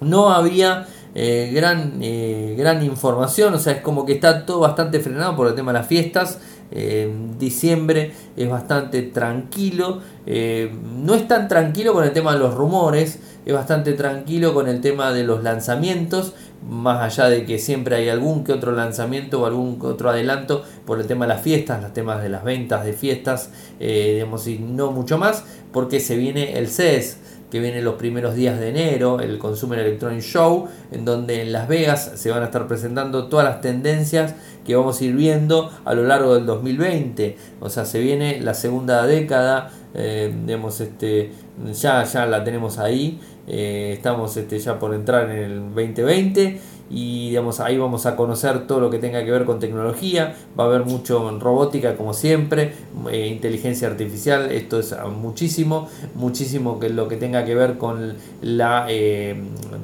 No 0.00 0.30
había 0.30 0.86
eh, 1.18 1.50
gran, 1.50 1.94
eh, 2.02 2.54
gran 2.58 2.84
información, 2.84 3.54
o 3.54 3.58
sea, 3.58 3.72
es 3.72 3.80
como 3.80 4.04
que 4.04 4.12
está 4.12 4.44
todo 4.44 4.60
bastante 4.60 5.00
frenado 5.00 5.34
por 5.34 5.48
el 5.48 5.54
tema 5.54 5.72
de 5.72 5.78
las 5.78 5.86
fiestas. 5.86 6.40
Eh, 6.70 7.10
diciembre 7.38 8.12
es 8.36 8.50
bastante 8.50 9.00
tranquilo, 9.00 10.00
no 10.26 11.14
es 11.14 11.26
tan 11.26 11.48
tranquilo 11.48 11.94
con 11.94 12.04
el 12.04 12.12
tema 12.12 12.34
de 12.34 12.40
los 12.40 12.52
rumores, 12.52 13.20
es 13.46 13.54
bastante 13.54 13.94
tranquilo 13.94 14.52
con 14.52 14.68
el 14.68 14.82
tema 14.82 15.12
de 15.12 15.24
los 15.24 15.42
lanzamientos, 15.42 16.34
más 16.68 17.00
allá 17.00 17.30
de 17.30 17.46
que 17.46 17.58
siempre 17.58 17.96
hay 17.96 18.10
algún 18.10 18.44
que 18.44 18.52
otro 18.52 18.72
lanzamiento 18.72 19.40
o 19.40 19.46
algún 19.46 19.80
que 19.80 19.86
otro 19.86 20.10
adelanto 20.10 20.64
por 20.84 21.00
el 21.00 21.06
tema 21.06 21.24
de 21.24 21.34
las 21.34 21.42
fiestas, 21.42 21.80
los 21.80 21.94
temas 21.94 22.20
de 22.22 22.28
las 22.28 22.44
ventas 22.44 22.84
de 22.84 22.92
fiestas, 22.92 23.52
digamos, 23.78 24.46
y 24.48 24.58
no 24.58 24.90
mucho 24.90 25.16
más, 25.16 25.44
porque 25.72 26.00
se 26.00 26.16
viene 26.16 26.58
el 26.58 26.68
CES 26.68 27.20
que 27.56 27.62
viene 27.62 27.80
los 27.80 27.94
primeros 27.94 28.34
días 28.34 28.60
de 28.60 28.68
enero, 28.68 29.18
el 29.20 29.38
Consumer 29.38 29.78
Electronic 29.78 30.20
Show, 30.20 30.68
en 30.92 31.06
donde 31.06 31.40
en 31.40 31.52
Las 31.52 31.68
Vegas 31.68 32.12
se 32.16 32.30
van 32.30 32.42
a 32.42 32.46
estar 32.46 32.68
presentando 32.68 33.28
todas 33.28 33.46
las 33.46 33.62
tendencias 33.62 34.34
que 34.66 34.76
vamos 34.76 35.00
a 35.00 35.04
ir 35.06 35.14
viendo 35.16 35.70
a 35.86 35.94
lo 35.94 36.04
largo 36.04 36.34
del 36.34 36.44
2020. 36.44 37.38
O 37.60 37.70
sea, 37.70 37.86
se 37.86 38.00
viene 38.00 38.42
la 38.42 38.52
segunda 38.52 39.06
década, 39.06 39.70
eh, 39.94 40.34
este, 40.80 41.32
ya, 41.72 42.04
ya 42.04 42.26
la 42.26 42.44
tenemos 42.44 42.78
ahí, 42.78 43.20
eh, 43.48 43.94
estamos 43.96 44.36
este, 44.36 44.58
ya 44.58 44.78
por 44.78 44.92
entrar 44.92 45.30
en 45.30 45.38
el 45.38 45.60
2020 45.74 46.60
y 46.88 47.30
digamos, 47.30 47.60
ahí 47.60 47.76
vamos 47.78 48.06
a 48.06 48.16
conocer 48.16 48.66
todo 48.66 48.80
lo 48.80 48.90
que 48.90 48.98
tenga 48.98 49.24
que 49.24 49.30
ver 49.30 49.44
con 49.44 49.58
tecnología, 49.58 50.36
va 50.58 50.64
a 50.64 50.66
haber 50.68 50.84
mucho 50.84 51.28
en 51.28 51.40
robótica 51.40 51.96
como 51.96 52.14
siempre, 52.14 52.72
eh, 53.10 53.26
inteligencia 53.26 53.88
artificial, 53.88 54.50
esto 54.52 54.78
es 54.78 54.94
muchísimo, 55.20 55.88
muchísimo 56.14 56.78
que 56.78 56.88
lo 56.88 57.08
que 57.08 57.16
tenga 57.16 57.44
que 57.44 57.54
ver 57.54 57.78
con 57.78 58.14
la, 58.40 58.86
eh, 58.88 59.36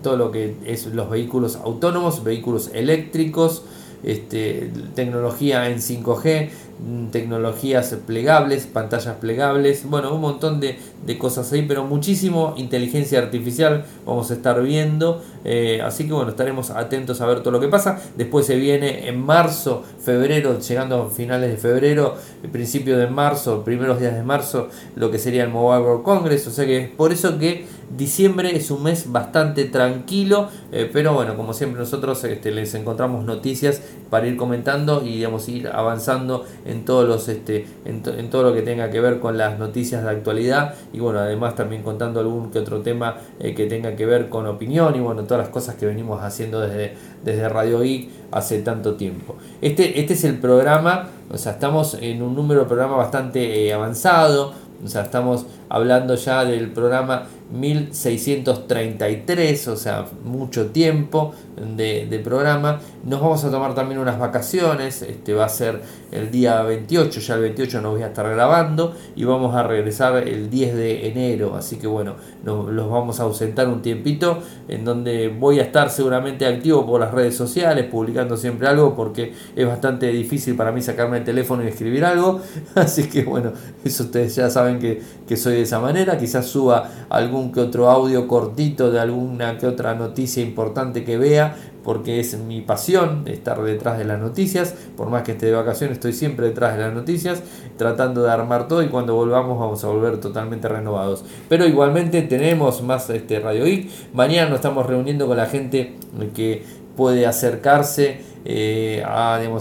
todo 0.03 0.17
lo 0.17 0.31
que 0.31 0.55
es 0.65 0.87
los 0.87 1.11
vehículos 1.11 1.57
autónomos, 1.57 2.23
vehículos 2.23 2.71
eléctricos, 2.73 3.65
este, 4.03 4.71
tecnología 4.95 5.69
en 5.71 5.81
5G, 5.81 6.51
mm, 6.51 6.62
tecnologías 7.11 7.97
plegables, 8.07 8.67
pantallas 8.67 9.17
plegables, 9.17 9.85
bueno, 9.89 10.15
un 10.15 10.21
montón 10.21 10.61
de, 10.61 10.79
cosas 11.19 11.53
ahí, 11.53 11.63
pero 11.63 11.85
muchísimo 11.85 12.55
inteligencia 12.57 13.19
artificial 13.19 13.85
vamos 14.07 14.31
a 14.31 14.35
estar 14.35 14.63
viendo, 14.63 15.23
eh, 15.45 15.81
así 15.85 16.07
que 16.07 16.13
bueno, 16.13 16.31
estaremos 16.31 16.71
atentos 16.71 17.21
a 17.21 17.27
ver 17.27 17.41
todo 17.41 17.51
lo 17.51 17.61
que 17.61 17.69
pasa. 17.69 18.01
Después 18.17 18.47
se 18.47 18.57
viene 18.57 19.09
en 19.09 19.21
marzo, 19.21 19.85
febrero, 20.01 20.59
llegando 20.59 21.03
a 21.03 21.11
finales 21.11 21.51
de 21.51 21.57
febrero, 21.59 22.15
el 22.43 22.51
principio 22.51 22.97
de 22.97 23.09
marzo, 23.09 23.63
primeros 23.63 24.01
días 24.01 24.15
de 24.15 24.23
marzo, 24.23 24.69
lo 24.97 25.11
que 25.11 25.19
sería 25.19 25.45
el 25.45 25.51
Mobile 25.51 25.85
World 25.85 26.03
Congress, 26.03 26.47
o 26.47 26.51
sea 26.51 26.65
que 26.65 26.79
es 26.79 26.89
por 26.89 27.13
eso 27.13 27.39
que 27.39 27.67
diciembre 27.97 28.57
es 28.57 28.71
un 28.71 28.83
mes 28.83 29.11
bastante 29.11 29.67
tranquilo, 29.67 30.49
eh, 30.73 30.89
pero 30.93 31.13
bueno, 31.13 31.37
como 31.37 31.53
siempre 31.53 31.81
nosotros 31.81 32.23
este, 32.25 32.51
les 32.51 32.75
encontramos 32.75 33.25
noticias 33.25 33.83
para 34.11 34.27
ir 34.27 34.37
comentando 34.37 35.03
y 35.05 35.17
digamos 35.17 35.49
ir 35.49 35.69
avanzando 35.69 36.45
en 36.65 36.85
todos 36.85 37.09
los 37.09 37.29
este 37.29 37.67
en, 37.85 38.03
todo 38.03 38.43
lo 38.43 38.55
que 38.55 38.63
tenga 38.63 38.91
que 38.91 39.01
ver 39.01 39.21
con 39.21 39.39
las 39.39 39.59
noticias 39.59 40.03
de 40.03 40.11
actualidad 40.11 40.75
y 40.93 41.01
bueno 41.01 41.21
además 41.21 41.55
también 41.55 41.83
contando 41.83 42.21
algún 42.21 42.51
que 42.51 42.59
otro 42.59 42.81
tema 42.81 43.17
eh, 43.39 43.55
que 43.55 43.67
tenga 43.67 43.97
que 43.97 44.07
ver 44.07 44.29
con 44.29 44.47
opinión 44.47 44.95
y 44.97 45.01
bueno 45.01 45.25
todas 45.25 45.45
las 45.45 45.53
cosas 45.53 45.77
que 45.77 45.87
venimos 45.87 46.23
haciendo 46.23 46.61
desde, 46.61 46.95
desde 47.25 47.49
Radio 47.49 47.81
Geek 47.81 48.11
hace 48.31 48.61
tanto 48.61 48.95
tiempo. 48.95 49.37
Este, 49.61 50.01
este 50.01 50.15
es 50.15 50.25
el 50.25 50.39
programa 50.39 51.09
o 51.31 51.39
sea 51.39 51.53
estamos 51.53 51.97
en 52.01 52.23
un 52.23 52.35
número 52.35 52.61
de 52.61 52.67
programa 52.67 52.97
bastante 52.97 53.67
eh, 53.67 53.73
avanzado 53.73 54.53
o 54.85 54.89
sea 54.89 55.03
estamos 55.03 55.47
hablando 55.69 56.15
ya 56.17 56.45
del 56.45 56.71
programa 56.71 57.27
1633, 57.53 59.69
o 59.69 59.77
sea, 59.77 60.07
mucho 60.25 60.71
tiempo 60.71 61.35
de, 61.57 62.21
programa. 62.23 62.81
Nos 63.05 63.21
vamos 63.21 63.45
a 63.45 63.51
tomar 63.51 63.75
también 63.75 64.01
unas 64.01 64.19
vacaciones, 64.19 65.03
este 65.03 65.35
va 65.35 65.47
a 65.47 65.49
ser 65.49 65.81
el 66.13 66.31
día 66.31 66.63
28, 66.63 67.21
ya 67.21 67.35
el 67.35 67.41
28 67.41 67.81
nos 67.81 67.93
voy 67.93 68.03
a 68.03 68.09
estar 68.09 68.29
grabando 68.29 68.95
y 69.17 69.25
vamos 69.25 69.55
a 69.55 69.63
regresar 69.63 70.17
el 70.29 70.51
10 70.51 70.75
de 70.75 71.09
enero, 71.09 71.57
así 71.57 71.77
que 71.77 71.87
bueno, 71.87 72.15
nos, 72.45 72.71
los 72.71 72.89
vamos 72.91 73.19
a 73.19 73.25
ausentar 73.25 73.69
un 73.69 73.83
tiempito 73.83 74.39
en 74.69 74.85
donde 74.85 75.29
voy 75.29 75.59
a 75.59 75.63
estar 75.63 75.91
seguramente 75.91 76.47
activo 76.47 76.87
por 76.87 77.01
las 77.01 77.13
redes 77.13 77.37
sociales, 77.37 77.87
publicando 77.91 78.37
siempre 78.37 78.69
algo 78.69 78.95
porque 78.95 79.33
es 79.57 79.67
bastante 79.67 80.09
difícil 80.09 80.55
para 80.55 80.71
mí 80.71 80.81
sacarme 80.81 81.19
el 81.19 81.25
teléfono 81.25 81.65
y 81.65 81.69
escribir 81.69 82.05
algo, 82.05 82.41
así 82.75 83.09
que 83.09 83.25
bueno, 83.25 83.53
eso 83.85 84.05
ustedes 84.05 84.37
ya 84.37 84.49
saben 84.49 84.79
que, 84.79 85.03
que 85.27 85.37
soy 85.37 85.55
de 85.55 85.63
esa 85.63 85.81
manera, 85.81 86.19
quizás 86.19 86.47
suba 86.47 86.89
algún 87.09 87.53
que 87.53 87.61
otro 87.61 87.91
audio 87.91 88.29
cortito 88.29 88.91
de 88.91 89.01
alguna 89.01 89.59
que 89.59 89.67
otra 89.67 89.95
noticia 89.95 90.43
importante 90.43 91.05
que 91.05 91.19
vea, 91.19 91.52
porque 91.85 92.21
es 92.21 92.39
mi 92.39 92.61
pasión 92.61 93.25
estar 93.27 93.63
detrás 93.63 93.99
de 93.99 94.05
las 94.05 94.21
noticias, 94.21 94.75
por 94.97 95.09
más 95.09 95.23
que 95.23 95.33
esté 95.33 95.47
de 95.47 95.53
vacaciones, 95.53 95.97
estoy 95.97 96.13
siempre 96.13 96.47
detrás 96.49 96.77
de 96.77 96.83
las 96.83 96.95
noticias, 96.95 97.43
tratando 97.77 98.23
de 98.23 98.31
armar 98.31 98.69
todo 98.69 98.83
y 98.83 98.89
cuando 98.89 99.15
volvamos 99.15 99.59
vamos 99.59 99.83
a 99.85 99.89
volver 99.89 100.19
totalmente 100.19 100.69
renovados. 100.69 101.25
Pero 101.49 101.67
igualmente 101.67 102.23
tenemos 102.23 102.83
más 102.83 103.09
este 103.11 103.41
Radio 103.41 103.65
Geek, 103.65 103.91
mañana 104.13 104.49
nos 104.49 104.57
estamos 104.57 104.87
reuniendo 104.87 105.27
con 105.27 105.37
la 105.37 105.47
gente 105.47 105.95
que 106.35 106.65
puede 106.97 107.27
acercarse 107.27 108.33
eh, 108.45 109.05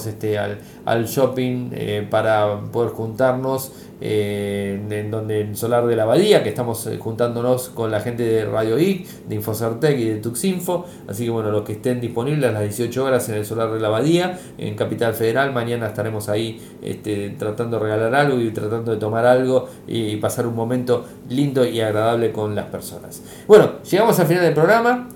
este, 0.05 0.39
al, 0.39 0.59
al 0.85 1.05
shopping 1.05 1.69
eh, 1.73 2.07
para 2.09 2.59
poder 2.71 2.91
juntarnos 2.91 3.71
eh, 4.03 4.81
en 4.89 5.11
donde 5.11 5.41
en 5.41 5.55
Solar 5.55 5.85
de 5.85 5.95
la 5.95 6.03
Abadía, 6.03 6.41
que 6.41 6.49
estamos 6.49 6.87
eh, 6.87 6.97
juntándonos 6.97 7.69
con 7.69 7.91
la 7.91 7.99
gente 7.99 8.23
de 8.23 8.45
Radio 8.45 8.79
IC, 8.79 9.07
de 9.27 9.35
Infocertec 9.35 9.95
y 9.99 10.05
de 10.05 10.15
Tuxinfo. 10.15 10.87
Así 11.07 11.25
que 11.25 11.29
bueno, 11.29 11.51
los 11.51 11.61
que 11.61 11.73
estén 11.73 12.01
disponibles 12.01 12.49
a 12.49 12.53
las 12.53 12.63
18 12.63 13.05
horas 13.05 13.29
en 13.29 13.35
el 13.35 13.45
Solar 13.45 13.71
de 13.71 13.79
la 13.79 13.89
Abadía, 13.89 14.39
en 14.57 14.75
Capital 14.75 15.13
Federal, 15.13 15.53
mañana 15.53 15.85
estaremos 15.85 16.29
ahí 16.29 16.59
este, 16.81 17.29
tratando 17.37 17.77
de 17.77 17.83
regalar 17.83 18.15
algo 18.15 18.39
y 18.39 18.49
tratando 18.49 18.91
de 18.91 18.97
tomar 18.97 19.27
algo 19.27 19.69
y 19.87 20.15
pasar 20.15 20.47
un 20.47 20.55
momento 20.55 21.05
lindo 21.29 21.63
y 21.63 21.79
agradable 21.79 22.31
con 22.31 22.55
las 22.55 22.65
personas. 22.65 23.21
Bueno, 23.47 23.73
llegamos 23.87 24.19
al 24.19 24.25
final 24.25 24.43
del 24.43 24.53
programa. 24.55 25.09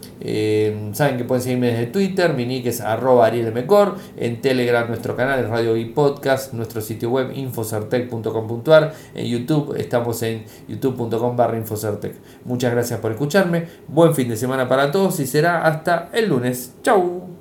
Saben 0.94 1.18
que 1.18 1.24
pueden 1.26 1.42
seguirme 1.42 1.72
desde 1.72 1.88
Twitter, 1.88 2.34
mi 2.34 2.46
nick 2.46 2.68
es 2.68 2.82
arroba 2.82 3.26
arielmcor, 3.26 3.96
en 4.16 4.42
Telegram 4.42 4.88
nuestro 4.88 5.16
canal 5.16 5.44
es 5.44 5.50
Radio 5.56 5.78
y 5.78 5.86
Podcast, 5.86 6.52
nuestro 6.52 6.82
sitio 6.82 7.10
web 7.12 7.32
infocertec.com.ar, 7.34 8.94
en 9.14 9.26
YouTube 9.26 9.74
estamos 9.78 10.22
en 10.22 10.44
youtube.com 10.68 11.38
barra 11.38 11.56
infocertec. 11.56 12.14
Muchas 12.44 12.74
gracias 12.74 13.00
por 13.00 13.14
escucharme, 13.14 13.66
buen 13.88 14.14
fin 14.14 14.28
de 14.28 14.36
semana 14.36 14.68
para 14.68 14.92
todos 14.92 15.18
y 15.22 15.26
será 15.26 15.66
hasta 15.66 16.10
el 16.12 16.28
lunes. 16.28 16.74
Chau. 16.84 17.35